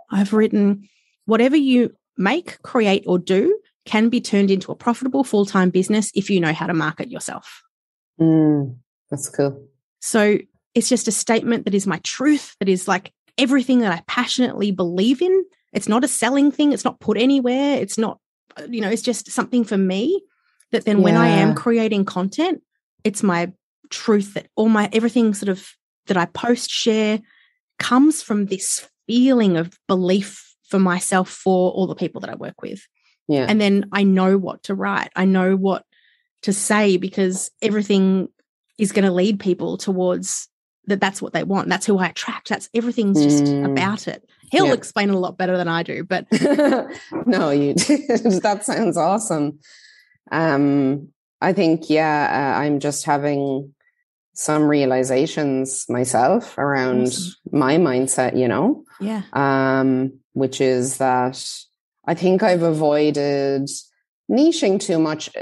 [0.10, 0.88] I've written
[1.26, 6.12] whatever you make, create, or do can be turned into a profitable full time business
[6.16, 7.64] if you know how to market yourself.
[8.20, 8.78] Mm,
[9.10, 9.68] that's cool.
[10.02, 10.38] So
[10.76, 14.72] it's just a statement that is my truth, that is like everything that I passionately
[14.72, 15.46] believe in.
[15.72, 18.20] It's not a selling thing, it's not put anywhere, it's not,
[18.58, 20.22] uh, you know, it's just something for me
[20.72, 22.62] that then when I am creating content,
[23.04, 23.52] it's my
[23.90, 25.68] truth that all my everything sort of
[26.08, 27.20] that I post, share
[27.80, 32.62] comes from this feeling of belief for myself for all the people that I work
[32.62, 32.82] with.
[33.28, 35.12] Yeah, And then I know what to write.
[35.16, 35.86] I know what
[36.42, 38.28] to say because everything
[38.78, 40.50] is going to lead people towards
[40.88, 41.70] that that's what they want.
[41.70, 42.50] That's who I attract.
[42.50, 43.72] That's everything's just Mm.
[43.72, 44.28] about it.
[44.52, 44.74] He'll Yeah.
[44.74, 46.28] explain it a lot better than I do, but
[47.26, 49.60] no, you that sounds awesome.
[50.32, 51.10] Um,
[51.42, 53.74] I think, yeah, uh, I'm just having
[54.34, 57.34] some realizations myself around Awesome.
[57.52, 59.22] my mindset, you know, yeah.
[59.34, 61.42] um, which is that
[62.06, 63.70] I think I've avoided
[64.30, 65.42] niching too much uh,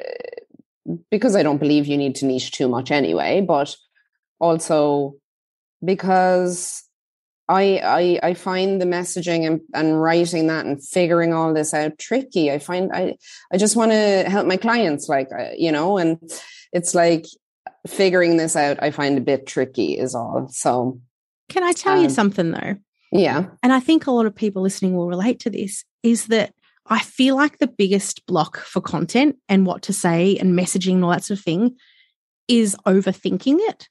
[1.09, 3.75] because I don't believe you need to niche too much anyway, but
[4.39, 5.15] also
[5.83, 6.83] because
[7.47, 11.97] I, I I find the messaging and, and writing that and figuring all this out
[11.97, 12.51] tricky.
[12.51, 13.15] I find I
[13.51, 16.17] I just want to help my clients, like uh, you know, and
[16.71, 17.25] it's like
[17.87, 18.81] figuring this out.
[18.81, 20.47] I find a bit tricky, is all.
[20.49, 21.01] So
[21.49, 22.75] Can I tell you Um, something though?
[23.11, 23.47] Yeah.
[23.61, 26.53] And I think a lot of people listening will relate to this is that
[26.87, 31.03] I feel like the biggest block for content and what to say and messaging and
[31.05, 31.77] all that sort of thing
[32.47, 33.87] is overthinking it.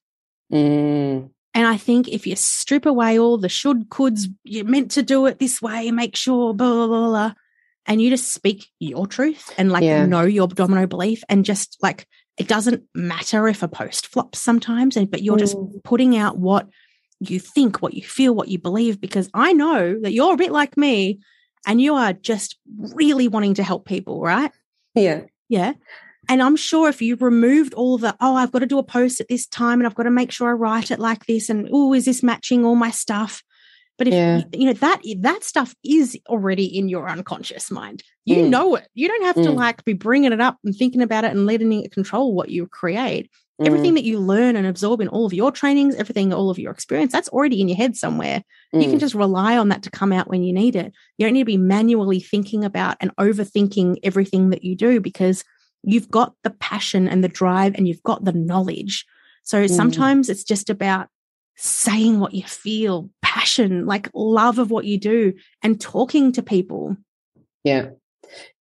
[0.52, 1.30] Mm.
[1.54, 5.26] And I think if you strip away all the should, coulds, you're meant to do
[5.26, 7.32] it this way make sure, blah, blah, blah, blah,
[7.86, 10.06] and you just speak your truth and like Yeah.
[10.06, 14.96] know your domino belief and just like it doesn't matter if a post flops sometimes,
[14.96, 15.82] and but you're just Mm.
[15.84, 16.68] putting out what
[17.20, 20.52] you think, what you feel, what you believe, because I know that you're a bit
[20.52, 21.20] like me
[21.66, 24.50] and you are just really wanting to help people, right?
[24.94, 25.22] Yeah.
[25.48, 25.74] Yeah.
[26.28, 29.20] And I'm sure if you removed all the, oh, I've got to do a post
[29.20, 31.68] at this time and I've got to make sure I write it like this and
[31.72, 33.42] oh, is this matching all my stuff?
[33.98, 34.42] But if Yeah.
[34.54, 38.02] you know that that stuff is already in your unconscious mind.
[38.24, 38.48] You Mm.
[38.48, 38.88] know it.
[38.94, 39.56] You don't have to Mm.
[39.56, 42.66] like be bringing it up and thinking about it and letting it control what you
[42.66, 43.28] create.
[43.60, 43.66] Mm.
[43.66, 46.72] Everything that you learn and absorb in all of your trainings, everything, all of your
[46.72, 48.42] experience, that's already in your head somewhere.
[48.72, 49.00] You can Mm.
[49.00, 50.92] just rely on that to come out when you need it.
[51.18, 55.44] You don't need to be manually thinking about and overthinking everything that you do because
[55.82, 59.04] you've got the passion and the drive and you've got the knowledge.
[59.42, 59.70] So Mm.
[59.70, 61.08] sometimes it's just about
[61.56, 66.96] saying what you feel, passion, like love of what you do, and talking to people.
[67.64, 67.90] Yeah.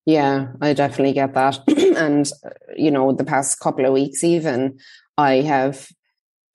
[0.05, 1.59] Yeah, I definitely get that.
[1.67, 4.79] and, uh, you know, the past couple of weeks, even,
[5.17, 5.89] I have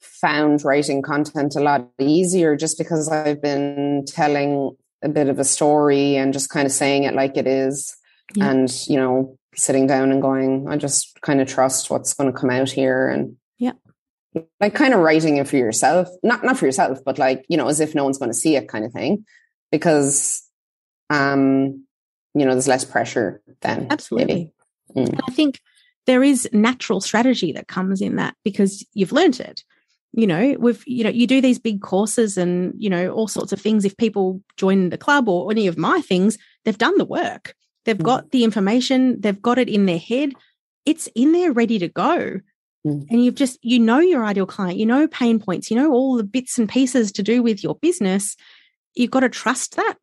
[0.00, 5.44] found writing content a lot easier just because I've been telling a bit of a
[5.44, 7.94] story and just kind of saying it like it is.
[8.34, 8.50] Yeah.
[8.50, 12.38] And, you know, sitting down and going, I just kind of trust what's going to
[12.38, 13.08] come out here.
[13.08, 13.72] And, Yeah.
[14.60, 17.68] like kind of writing it for yourself, not, not for yourself, but like, you know,
[17.68, 19.26] as if no one's going to see it kind of thing.
[19.70, 20.42] Because,
[21.10, 21.84] um,
[22.34, 23.86] you know, there's less pressure then.
[23.90, 24.52] Absolutely.
[24.96, 25.20] Mm.
[25.28, 25.60] I think
[26.06, 29.64] there is natural strategy that comes in that because you've learnt it.
[30.12, 33.52] You know, with you know, you do these big courses and you know all sorts
[33.52, 33.84] of things.
[33.84, 37.54] If people join the club or any of my things, they've done the work.
[37.84, 38.04] They've Mm.
[38.04, 39.20] got the information.
[39.20, 40.32] They've got it in their head.
[40.86, 42.40] It's in there, ready to go.
[42.86, 43.06] Mm.
[43.10, 44.78] And you've just you know your ideal client.
[44.78, 45.68] You know pain points.
[45.68, 48.36] You know all the bits and pieces to do with your business.
[48.94, 49.96] You've got to trust that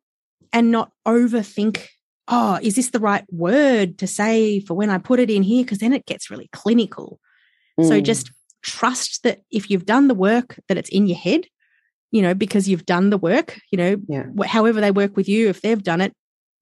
[0.52, 1.86] and not overthink
[2.28, 5.64] oh, is this the right word to say for when I put it in here?
[5.64, 7.18] Because then it gets really clinical.
[7.80, 8.04] So Mm.
[8.04, 8.30] just
[8.62, 11.46] trust that if you've done the work, that it's in your head,
[12.10, 14.26] you know, because you've done the work, you know, Yeah.
[14.46, 16.12] however they work with you, if they've done it,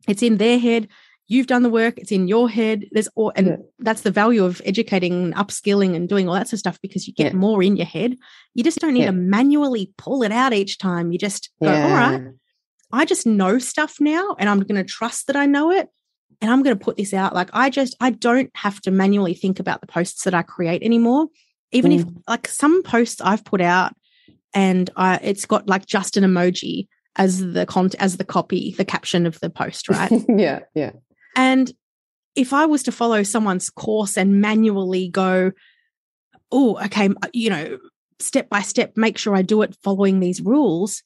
[0.08, 0.88] it's in their head.
[1.28, 2.86] You've done the work, it's in your head.
[2.90, 3.56] There's all, and Yeah.
[3.78, 7.12] that's the value of educating, upskilling, and doing all that sort of stuff because you
[7.14, 7.38] get Yeah.
[7.38, 8.16] more in your head.
[8.54, 11.12] You just don't need to manually pull it out each time.
[11.12, 12.20] You just go, all right,
[12.92, 15.88] I just know stuff now and I'm going to trust that I know it
[16.40, 17.34] and I'm going to put this out.
[17.34, 20.82] Like I just, I don't have to manually think about the posts that I create
[20.82, 21.28] anymore.
[21.72, 22.22] Even if mm.
[22.26, 23.94] like some posts I've put out
[24.54, 28.84] and I, it's got like just an emoji as the con as the copy, the
[28.84, 30.10] caption of the post, right?
[30.28, 30.60] yeah.
[30.74, 30.92] Yeah.
[31.36, 31.72] And
[32.34, 35.52] if I was to follow someone's course and manually go,
[36.52, 37.78] oh, okay, you know,
[38.18, 41.02] step by step, make sure I do it following these rules,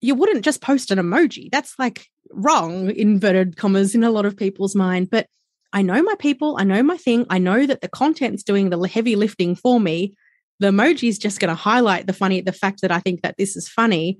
[0.00, 1.50] you wouldn't just post an emoji.
[1.50, 5.10] That's like wrong, inverted commas, in a lot of people's mind.
[5.10, 5.26] But
[5.72, 8.80] I know my people, I know my thing, I know that the content's doing the
[8.88, 10.14] heavy lifting for me.
[10.60, 13.36] The emoji is just going to highlight the funny, the fact that I think that
[13.36, 14.18] this is funny.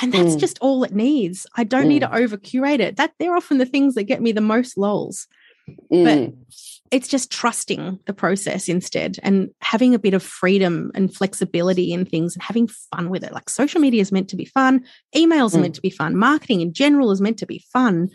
[0.00, 0.40] And that's Mm.
[0.40, 1.46] just all it needs.
[1.56, 2.96] I don't need to over curate it.
[2.96, 5.26] That they're often the things that get me the most lols.
[5.92, 6.36] Mm.
[6.90, 12.04] It's just trusting the process instead and having a bit of freedom and flexibility in
[12.04, 13.32] things and having fun with it.
[13.32, 14.84] Like social media is meant to be fun,
[15.16, 15.62] emails are Mm.
[15.62, 18.08] meant to be fun, marketing in general is meant to be fun.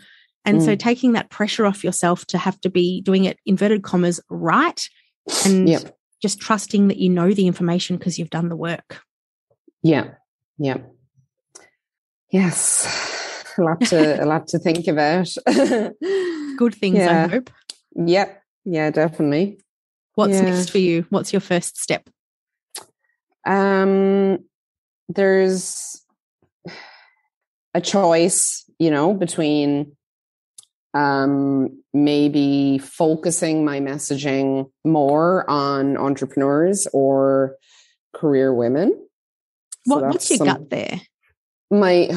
[0.44, 0.78] And so Mm.
[0.78, 4.88] taking that pressure off yourself to have to be doing it inverted commas right
[5.44, 5.96] and Yep.
[6.22, 9.02] just trusting that you know the information because you've done the work.
[9.82, 10.14] Yeah.
[10.58, 10.78] Yeah.
[12.30, 12.86] Yes.
[13.58, 15.28] A lot to a lot to think about.
[16.56, 17.50] Good things, I hope.
[17.96, 18.42] Yep.
[18.64, 19.58] Yeah, definitely.
[20.14, 20.42] What's Yeah.
[20.42, 21.06] next for you?
[21.10, 22.08] What's your first step?
[23.46, 24.38] Um
[25.08, 26.02] there's
[27.74, 29.96] a choice, you know, between
[30.94, 37.56] um maybe focusing my messaging more on entrepreneurs or
[38.14, 38.90] career women.
[39.86, 41.00] So what's your some- gut there?
[41.70, 42.08] my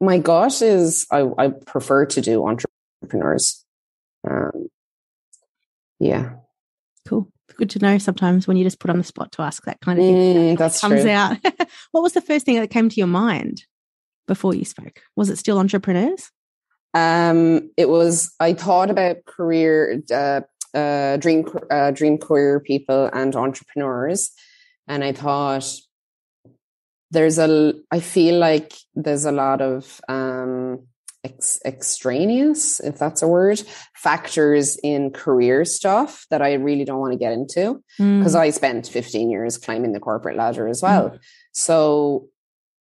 [0.00, 3.64] my gut is I, I prefer to do entrepreneurs.
[4.28, 4.68] Um,
[6.00, 6.34] yeah,
[7.08, 7.28] Cool.
[7.56, 9.98] Good to know sometimes when you just put on the spot to ask that kind
[9.98, 10.16] of thing.
[10.16, 11.10] Mm, that's comes true.
[11.10, 11.38] out.
[11.92, 13.64] what was the first thing that came to your mind
[14.26, 15.00] before you spoke?
[15.16, 16.30] Was it still entrepreneurs?
[16.92, 20.42] Um, it was I thought about career, uh,
[20.76, 24.30] uh, dream, uh, dream career people and entrepreneurs,
[24.86, 25.64] and I thought
[27.10, 30.86] there's a i feel like there's a lot of um
[31.24, 33.60] ex- extraneous if that's a word
[33.94, 38.40] factors in career stuff that i really don't want to get into because Mm.
[38.40, 41.18] i spent 15 years climbing the corporate ladder as well
[41.52, 42.28] so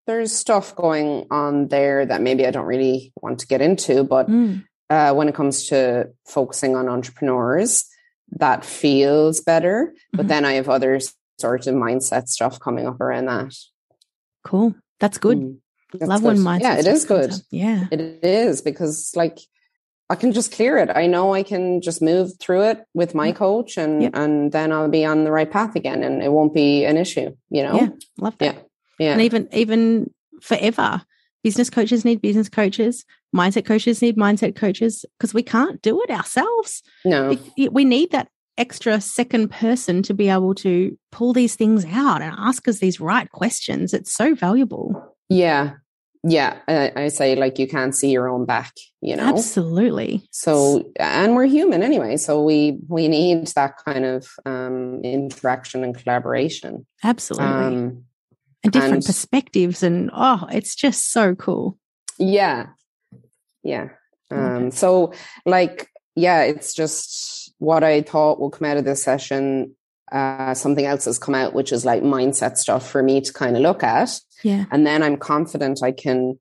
[0.07, 4.29] there's stuff going on there that maybe i don't really want to get into but
[4.29, 4.65] Mm.
[4.91, 7.85] uh, when it comes to focusing on entrepreneurs
[8.39, 10.29] that feels better but Mhm.
[10.29, 10.99] then i have other
[11.39, 13.53] sort of mindset stuff coming up around that
[14.45, 14.75] Cool.
[15.01, 15.39] That's good.
[15.39, 15.59] Mm.
[15.95, 16.45] That's Love when good.
[16.45, 16.61] mindset.
[16.61, 17.31] Yeah, it is good.
[17.33, 17.41] up.
[17.51, 17.87] Yeah.
[17.91, 19.39] It is because like
[20.11, 20.91] I can just clear it.
[20.95, 24.11] I know I can just move through it with my coach and Yeah.
[24.13, 27.35] and then I'll be on the right path again and it won't be an issue,
[27.51, 27.75] you know?
[27.77, 27.89] Yeah.
[28.19, 28.55] Love that.
[28.55, 28.61] Yeah.
[28.99, 29.13] Yeah.
[29.13, 30.11] And even even
[30.43, 31.03] forever,
[31.43, 36.11] business coaches need business coaches, mindset coaches need mindset coaches because we can't do it
[36.11, 36.83] ourselves.
[37.05, 37.37] no.
[37.57, 42.23] It- we need that extra second person to be able to pull these things out
[42.23, 43.93] and ask us these right questions.
[43.93, 45.15] It's so valuable.
[45.29, 45.75] Yeah.
[46.23, 46.59] Yeah.
[46.69, 49.29] I, I say like you can't see your own back, you know?
[49.29, 50.27] Absolutely.
[50.31, 52.17] So and we're human anyway.
[52.17, 56.87] So we we need that kind of um interaction and collaboration.
[57.03, 57.47] Absolutely.
[57.47, 58.05] Um
[58.63, 59.83] and different and- perspectives.
[59.83, 61.79] And oh, it's just so cool.
[62.19, 62.69] Yeah.
[63.63, 63.89] Yeah.
[64.33, 64.41] Okay.
[64.41, 65.13] Um, so
[65.45, 69.75] like, yeah, it's just what I thought will come out of this session.
[70.13, 73.57] Uh, something else has come out, which is like mindset stuff for me to kind
[73.57, 74.21] of look at.
[74.43, 74.67] Yeah.
[74.71, 76.39] And then I'm confident I can,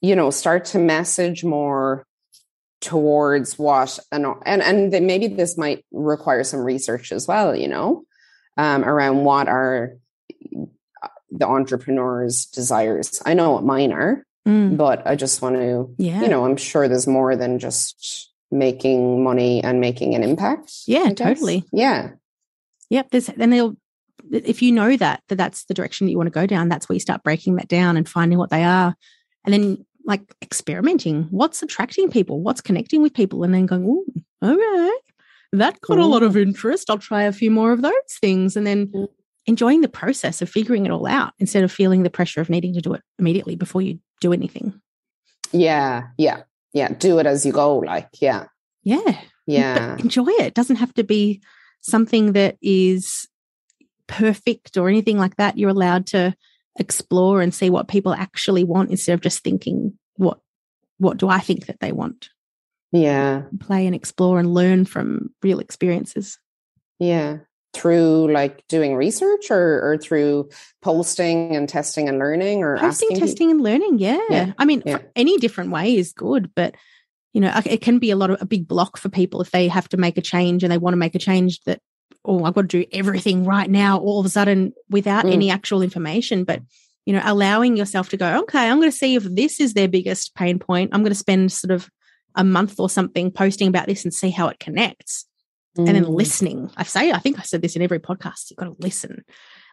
[0.00, 2.04] you know, start to message more
[2.80, 7.68] towards what and and and then maybe this might require some research as well, you
[7.68, 8.04] know,
[8.56, 9.96] um, around what are
[11.30, 13.20] the entrepreneur's desires.
[13.24, 14.76] I know what mine are Mm.
[14.76, 16.20] but I just want to, Yeah.
[16.20, 20.72] you know, I'm sure there's more than just making money and making an impact.
[20.86, 21.64] Yeah, totally.
[21.72, 22.10] Yeah.
[22.90, 23.10] Yep.
[23.10, 23.76] There's then they'll
[24.32, 26.88] if you know that that that's the direction that you want to go down, that's
[26.88, 28.94] where you start breaking that down and finding what they are,
[29.44, 31.24] and then like experimenting.
[31.30, 32.40] What's attracting people?
[32.42, 33.42] What's connecting with people?
[33.44, 34.04] And then going, oh,
[34.42, 34.98] all right,
[35.52, 36.88] that got a lot of interest.
[36.90, 39.08] I'll try a few more of those things, and then Mm.
[39.46, 42.72] enjoying the process of figuring it all out instead of feeling the pressure of needing
[42.74, 44.80] to do it immediately before you do anything.
[45.52, 46.04] Yeah.
[46.16, 46.42] Yeah.
[46.74, 46.88] Yeah.
[46.92, 47.78] Do it as you go.
[47.78, 48.46] Like, yeah.
[48.82, 49.18] Yeah.
[49.46, 49.94] Yeah.
[49.94, 50.42] but enjoy it.
[50.42, 51.40] It doesn't have to be
[51.80, 53.26] something that is
[54.06, 55.56] perfect or anything like that.
[55.56, 56.34] You're allowed to
[56.78, 60.40] explore and see what people actually want instead of just thinking what
[60.98, 62.30] what do I think that they want.
[62.92, 63.42] Yeah.
[63.60, 66.38] Play and explore and learn from real experiences.
[66.98, 67.38] Yeah.
[67.74, 70.48] Through like doing research or, or through
[70.80, 73.98] posting and testing and learning or Posting, asking testing, and learning.
[73.98, 74.20] Yeah.
[74.30, 74.98] Yeah, I mean, yeah.
[75.16, 76.76] any different way is good, but
[77.32, 79.66] you know, it can be a lot of a big block for people if they
[79.66, 81.80] have to make a change and they want to make a change that,
[82.24, 85.32] oh, I've got to do everything right now, all of a sudden without Mm.
[85.32, 86.44] any actual information.
[86.44, 86.62] But,
[87.06, 89.88] you know, allowing yourself to go, okay, I'm going to see if this is their
[89.88, 90.90] biggest pain point.
[90.92, 91.90] I'm going to spend sort of
[92.36, 95.26] a month or something posting about this and see how it connects
[95.76, 96.14] and then Mm.
[96.14, 96.70] listening.
[96.76, 98.50] I say, I think I said this in every podcast.
[98.50, 99.24] You've got to listen.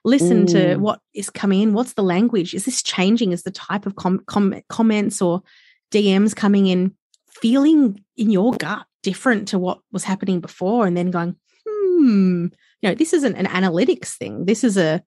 [0.03, 0.77] Listen to Mm.
[0.79, 1.73] what is coming in.
[1.73, 2.53] What's the language?
[2.55, 3.31] Is this changing?
[3.33, 5.43] Is the type of com- com- comments or
[5.91, 6.95] DMs coming in
[7.29, 10.87] feeling in your gut different to what was happening before?
[10.87, 11.35] And then going,
[11.67, 12.45] hmm,
[12.81, 14.45] you know, this isn't an analytics thing.
[14.45, 15.03] This is a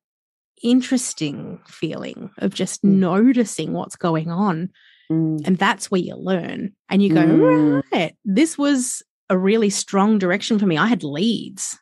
[0.63, 2.97] interesting feeling of just Mm.
[2.99, 4.71] noticing what's going on.
[5.11, 5.47] Mm.
[5.47, 6.73] And that's where you learn.
[6.89, 7.83] And you go, Mm.
[7.93, 10.77] right, this was a really strong direction for me.
[10.77, 11.79] I had leads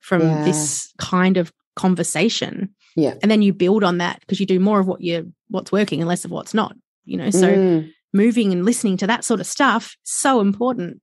[0.00, 0.44] from Yeah.
[0.44, 2.74] this kind of conversation.
[2.96, 3.14] Yeah.
[3.22, 6.00] And then you build on that because you do more of what you're, what's working
[6.00, 6.76] and less of what's not.
[7.04, 7.90] You know, so Mm.
[8.12, 11.00] moving and listening to that sort of stuff so important.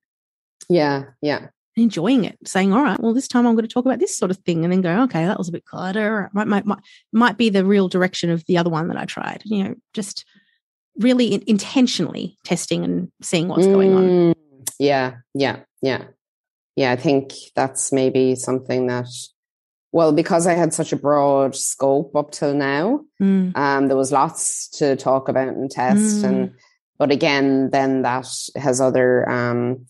[0.70, 1.06] yeah.
[1.22, 1.48] Yeah.
[1.78, 4.30] Enjoying it, saying, "All right, well, this time I'm going to talk about this sort
[4.30, 6.30] of thing," and then go, "Okay, that was a bit clutter.
[6.34, 6.80] Might might might,
[7.14, 10.26] might be the real direction of the other one that I tried." You know, just
[10.98, 14.34] really in- intentionally testing and seeing what's going on.
[14.82, 16.06] Yeah, yeah, yeah.
[16.76, 19.08] Yeah, I think that's maybe something that
[19.94, 24.12] well, because I had such a broad scope up till now, Mm, um, there was
[24.12, 26.30] lots to talk about and test Mm.
[26.30, 26.52] and
[26.98, 29.86] but again, then that has other um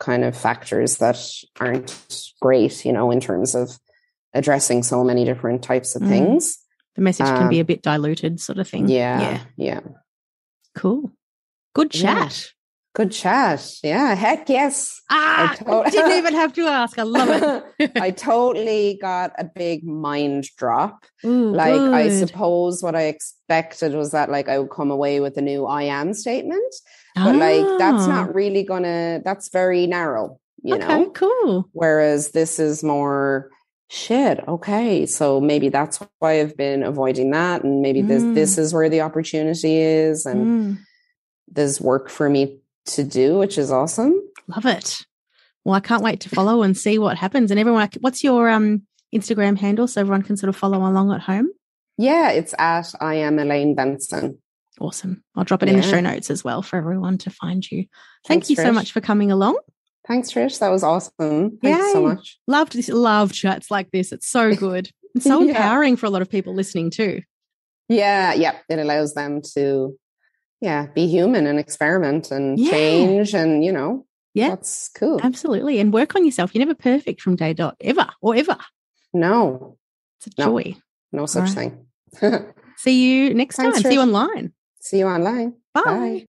[0.00, 1.18] kind of factors that
[1.60, 1.92] aren't
[2.40, 3.78] great, you know, in terms of
[4.34, 6.08] addressing so many different types of Mm.
[6.08, 6.58] things.
[6.96, 8.88] the message can be Um, a bit diluted, sort of thing.
[8.88, 9.80] Yeah, yeah, yeah.
[10.74, 11.12] cool,
[11.74, 12.50] good chat.
[12.94, 13.78] Good chat.
[13.82, 15.00] Yeah, heck yes.
[15.08, 16.98] Ah, to- I didn't even have to ask.
[16.98, 17.30] I love
[17.80, 17.90] it.
[17.96, 21.06] I totally got a big mind drop.
[21.24, 25.38] Ooh, Like I suppose what I expected was that like I would come away with
[25.38, 26.74] a new I am statement.
[27.14, 31.10] But like that's Ah, not really gonna that's very narrow, you okay, know.
[31.10, 31.68] cool.
[31.72, 33.50] Whereas this is more
[33.94, 38.32] shit okay so maybe that's why i've been avoiding that and maybe this Mm.
[38.34, 40.78] this is where the opportunity is and Mm,
[41.48, 45.04] there's work for me to do which is awesome love it.
[45.64, 47.52] Well, I can't wait to follow and see what happens.
[47.52, 48.82] And everyone, what's your um,
[49.14, 51.48] Instagram handle so everyone can sort of follow along at home?
[51.98, 54.38] yeah it's at i am elaine benson
[54.80, 55.22] Awesome.
[55.36, 57.80] I'll drop it in the show notes as well for everyone to find you.
[58.26, 59.58] Thank Thanks, you so much for coming along.
[60.08, 62.88] thanks trish that was awesome thank you so much Loved this.
[62.88, 64.10] Love chats like this.
[64.12, 64.90] It's so good.
[65.14, 65.50] It's so Yeah.
[65.50, 67.20] empowering for a lot of people listening too.
[67.90, 69.96] yeah yeah it allows them to
[70.62, 72.70] yeah be human and experiment and Yeah.
[72.70, 74.48] change and you know Yeah.
[74.50, 75.78] that's cool Absolutely.
[75.80, 76.54] And work on yourself.
[76.54, 78.56] You're never perfect from day dot, ever or ever.
[79.12, 79.76] no
[80.18, 80.46] It's a No.
[80.46, 80.76] joy.
[81.12, 81.86] no such All thing
[82.78, 83.90] See you next Thanks, time.
[83.90, 84.52] See you online.
[84.80, 85.82] see you online Bye.
[85.84, 86.26] Bye.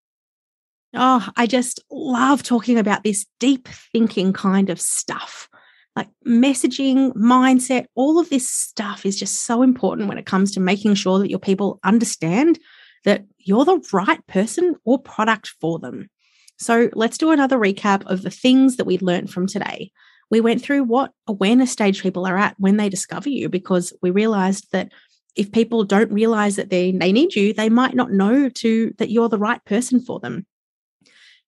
[0.96, 5.50] Oh, I just love talking about this deep thinking kind of stuff.
[5.96, 10.60] Like messaging, mindset, all of this stuff is just so important when it comes to
[10.60, 12.60] making sure that your people understand
[13.06, 16.10] that you're the right person or product for them.
[16.58, 19.92] So let's do another recap of the things that we learned from today.
[20.30, 24.12] We went through what awareness stage people are at when they discover you because we
[24.12, 24.92] realized that
[25.36, 29.10] if people don't realize that they, they need you, they might not know to that
[29.10, 30.46] you're the right person for them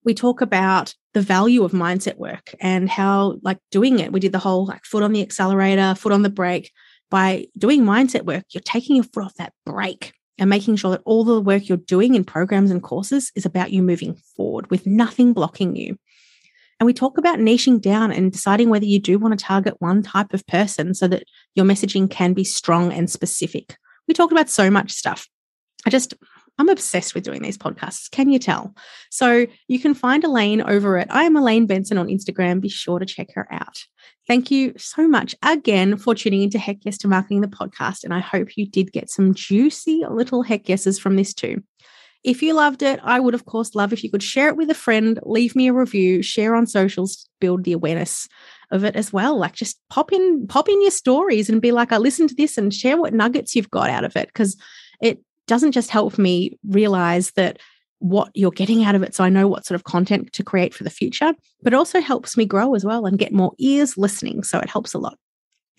[0.05, 4.31] we talk about the value of mindset work and how like doing it we did
[4.31, 6.71] the whole like foot on the accelerator foot on the brake
[7.09, 11.01] by doing mindset work you're taking your foot off that brake and making sure that
[11.05, 14.85] all the work you're doing in programs and courses is about you moving forward with
[14.85, 15.97] nothing blocking you.
[16.79, 20.03] And we talk about niching down and deciding whether you do want to target one
[20.03, 21.23] type of person so that
[21.53, 23.77] your messaging can be strong and specific.
[24.07, 25.27] We talked about so much stuff.
[25.85, 26.15] I just
[26.57, 28.73] i'm obsessed with doing these podcasts can you tell
[29.09, 32.59] so you can find Elaine over at I am Elaine Benson on Instagram.
[32.59, 33.85] Be sure to check her out.
[34.27, 38.03] Thank you so much again for tuning into Heck Yes to Marketing the podcast.
[38.03, 41.63] And I hope you did get some juicy little heck yeses from this too.
[42.25, 44.69] If you loved it, I would, of course, love if you could share it with
[44.69, 48.27] a friend, leave me a review, share on socials, build the awareness
[48.71, 49.37] of it as well.
[49.37, 52.57] Like just pop in, pop in your stories and be like, I listened to this
[52.57, 54.27] and share what nuggets you've got out of it.
[54.27, 54.57] Because
[55.01, 57.59] it doesn't just help me realize that
[57.99, 60.73] what you're getting out of it so I know what sort of content to create
[60.73, 61.33] for the future,
[61.63, 64.43] but also helps me grow as well and get more ears listening.
[64.43, 65.17] So it helps a lot.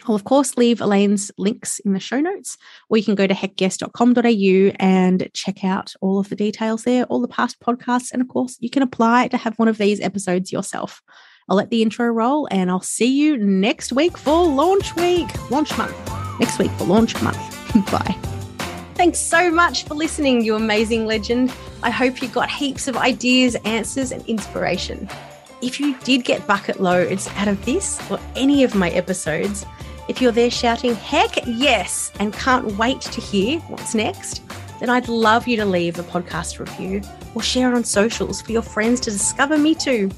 [0.04, 2.56] I'll, of course, leave Elaine's links in the show notes,
[2.90, 7.20] or you can go to heckguest.com.au and check out all of the details there, all
[7.20, 8.12] the past podcasts.
[8.12, 11.00] And of course, you can apply to have one of these episodes yourself.
[11.48, 15.76] I'll let the intro roll and I'll see you next week for launch week, launch
[15.78, 15.96] month,
[16.40, 17.38] next week for launch month.
[17.90, 18.35] Bye.
[18.96, 21.52] Thanks so much for listening, you amazing legend.
[21.82, 25.06] I hope you got heaps of ideas, answers, and inspiration.
[25.60, 29.66] If you did get bucket loads out of this or any of my episodes,
[30.08, 34.40] if you're there shouting, heck yes, and can't wait to hear what's next,
[34.80, 37.02] then I'd love you to leave a podcast review
[37.34, 40.10] or share on socials for your friends to discover me too.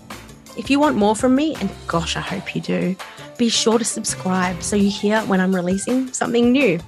[0.56, 2.94] If you want more from me, and gosh, I hope you do,
[3.38, 6.78] be sure to subscribe so you hear when I'm releasing something new.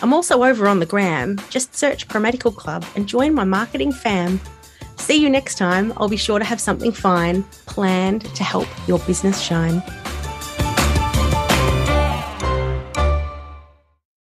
[0.00, 1.40] I'm also over on the gram.
[1.50, 4.40] Just search Chromatical Club and join my marketing fam.
[4.96, 5.92] See you next time.
[5.96, 9.82] I'll be sure to have something fine planned to help your business shine.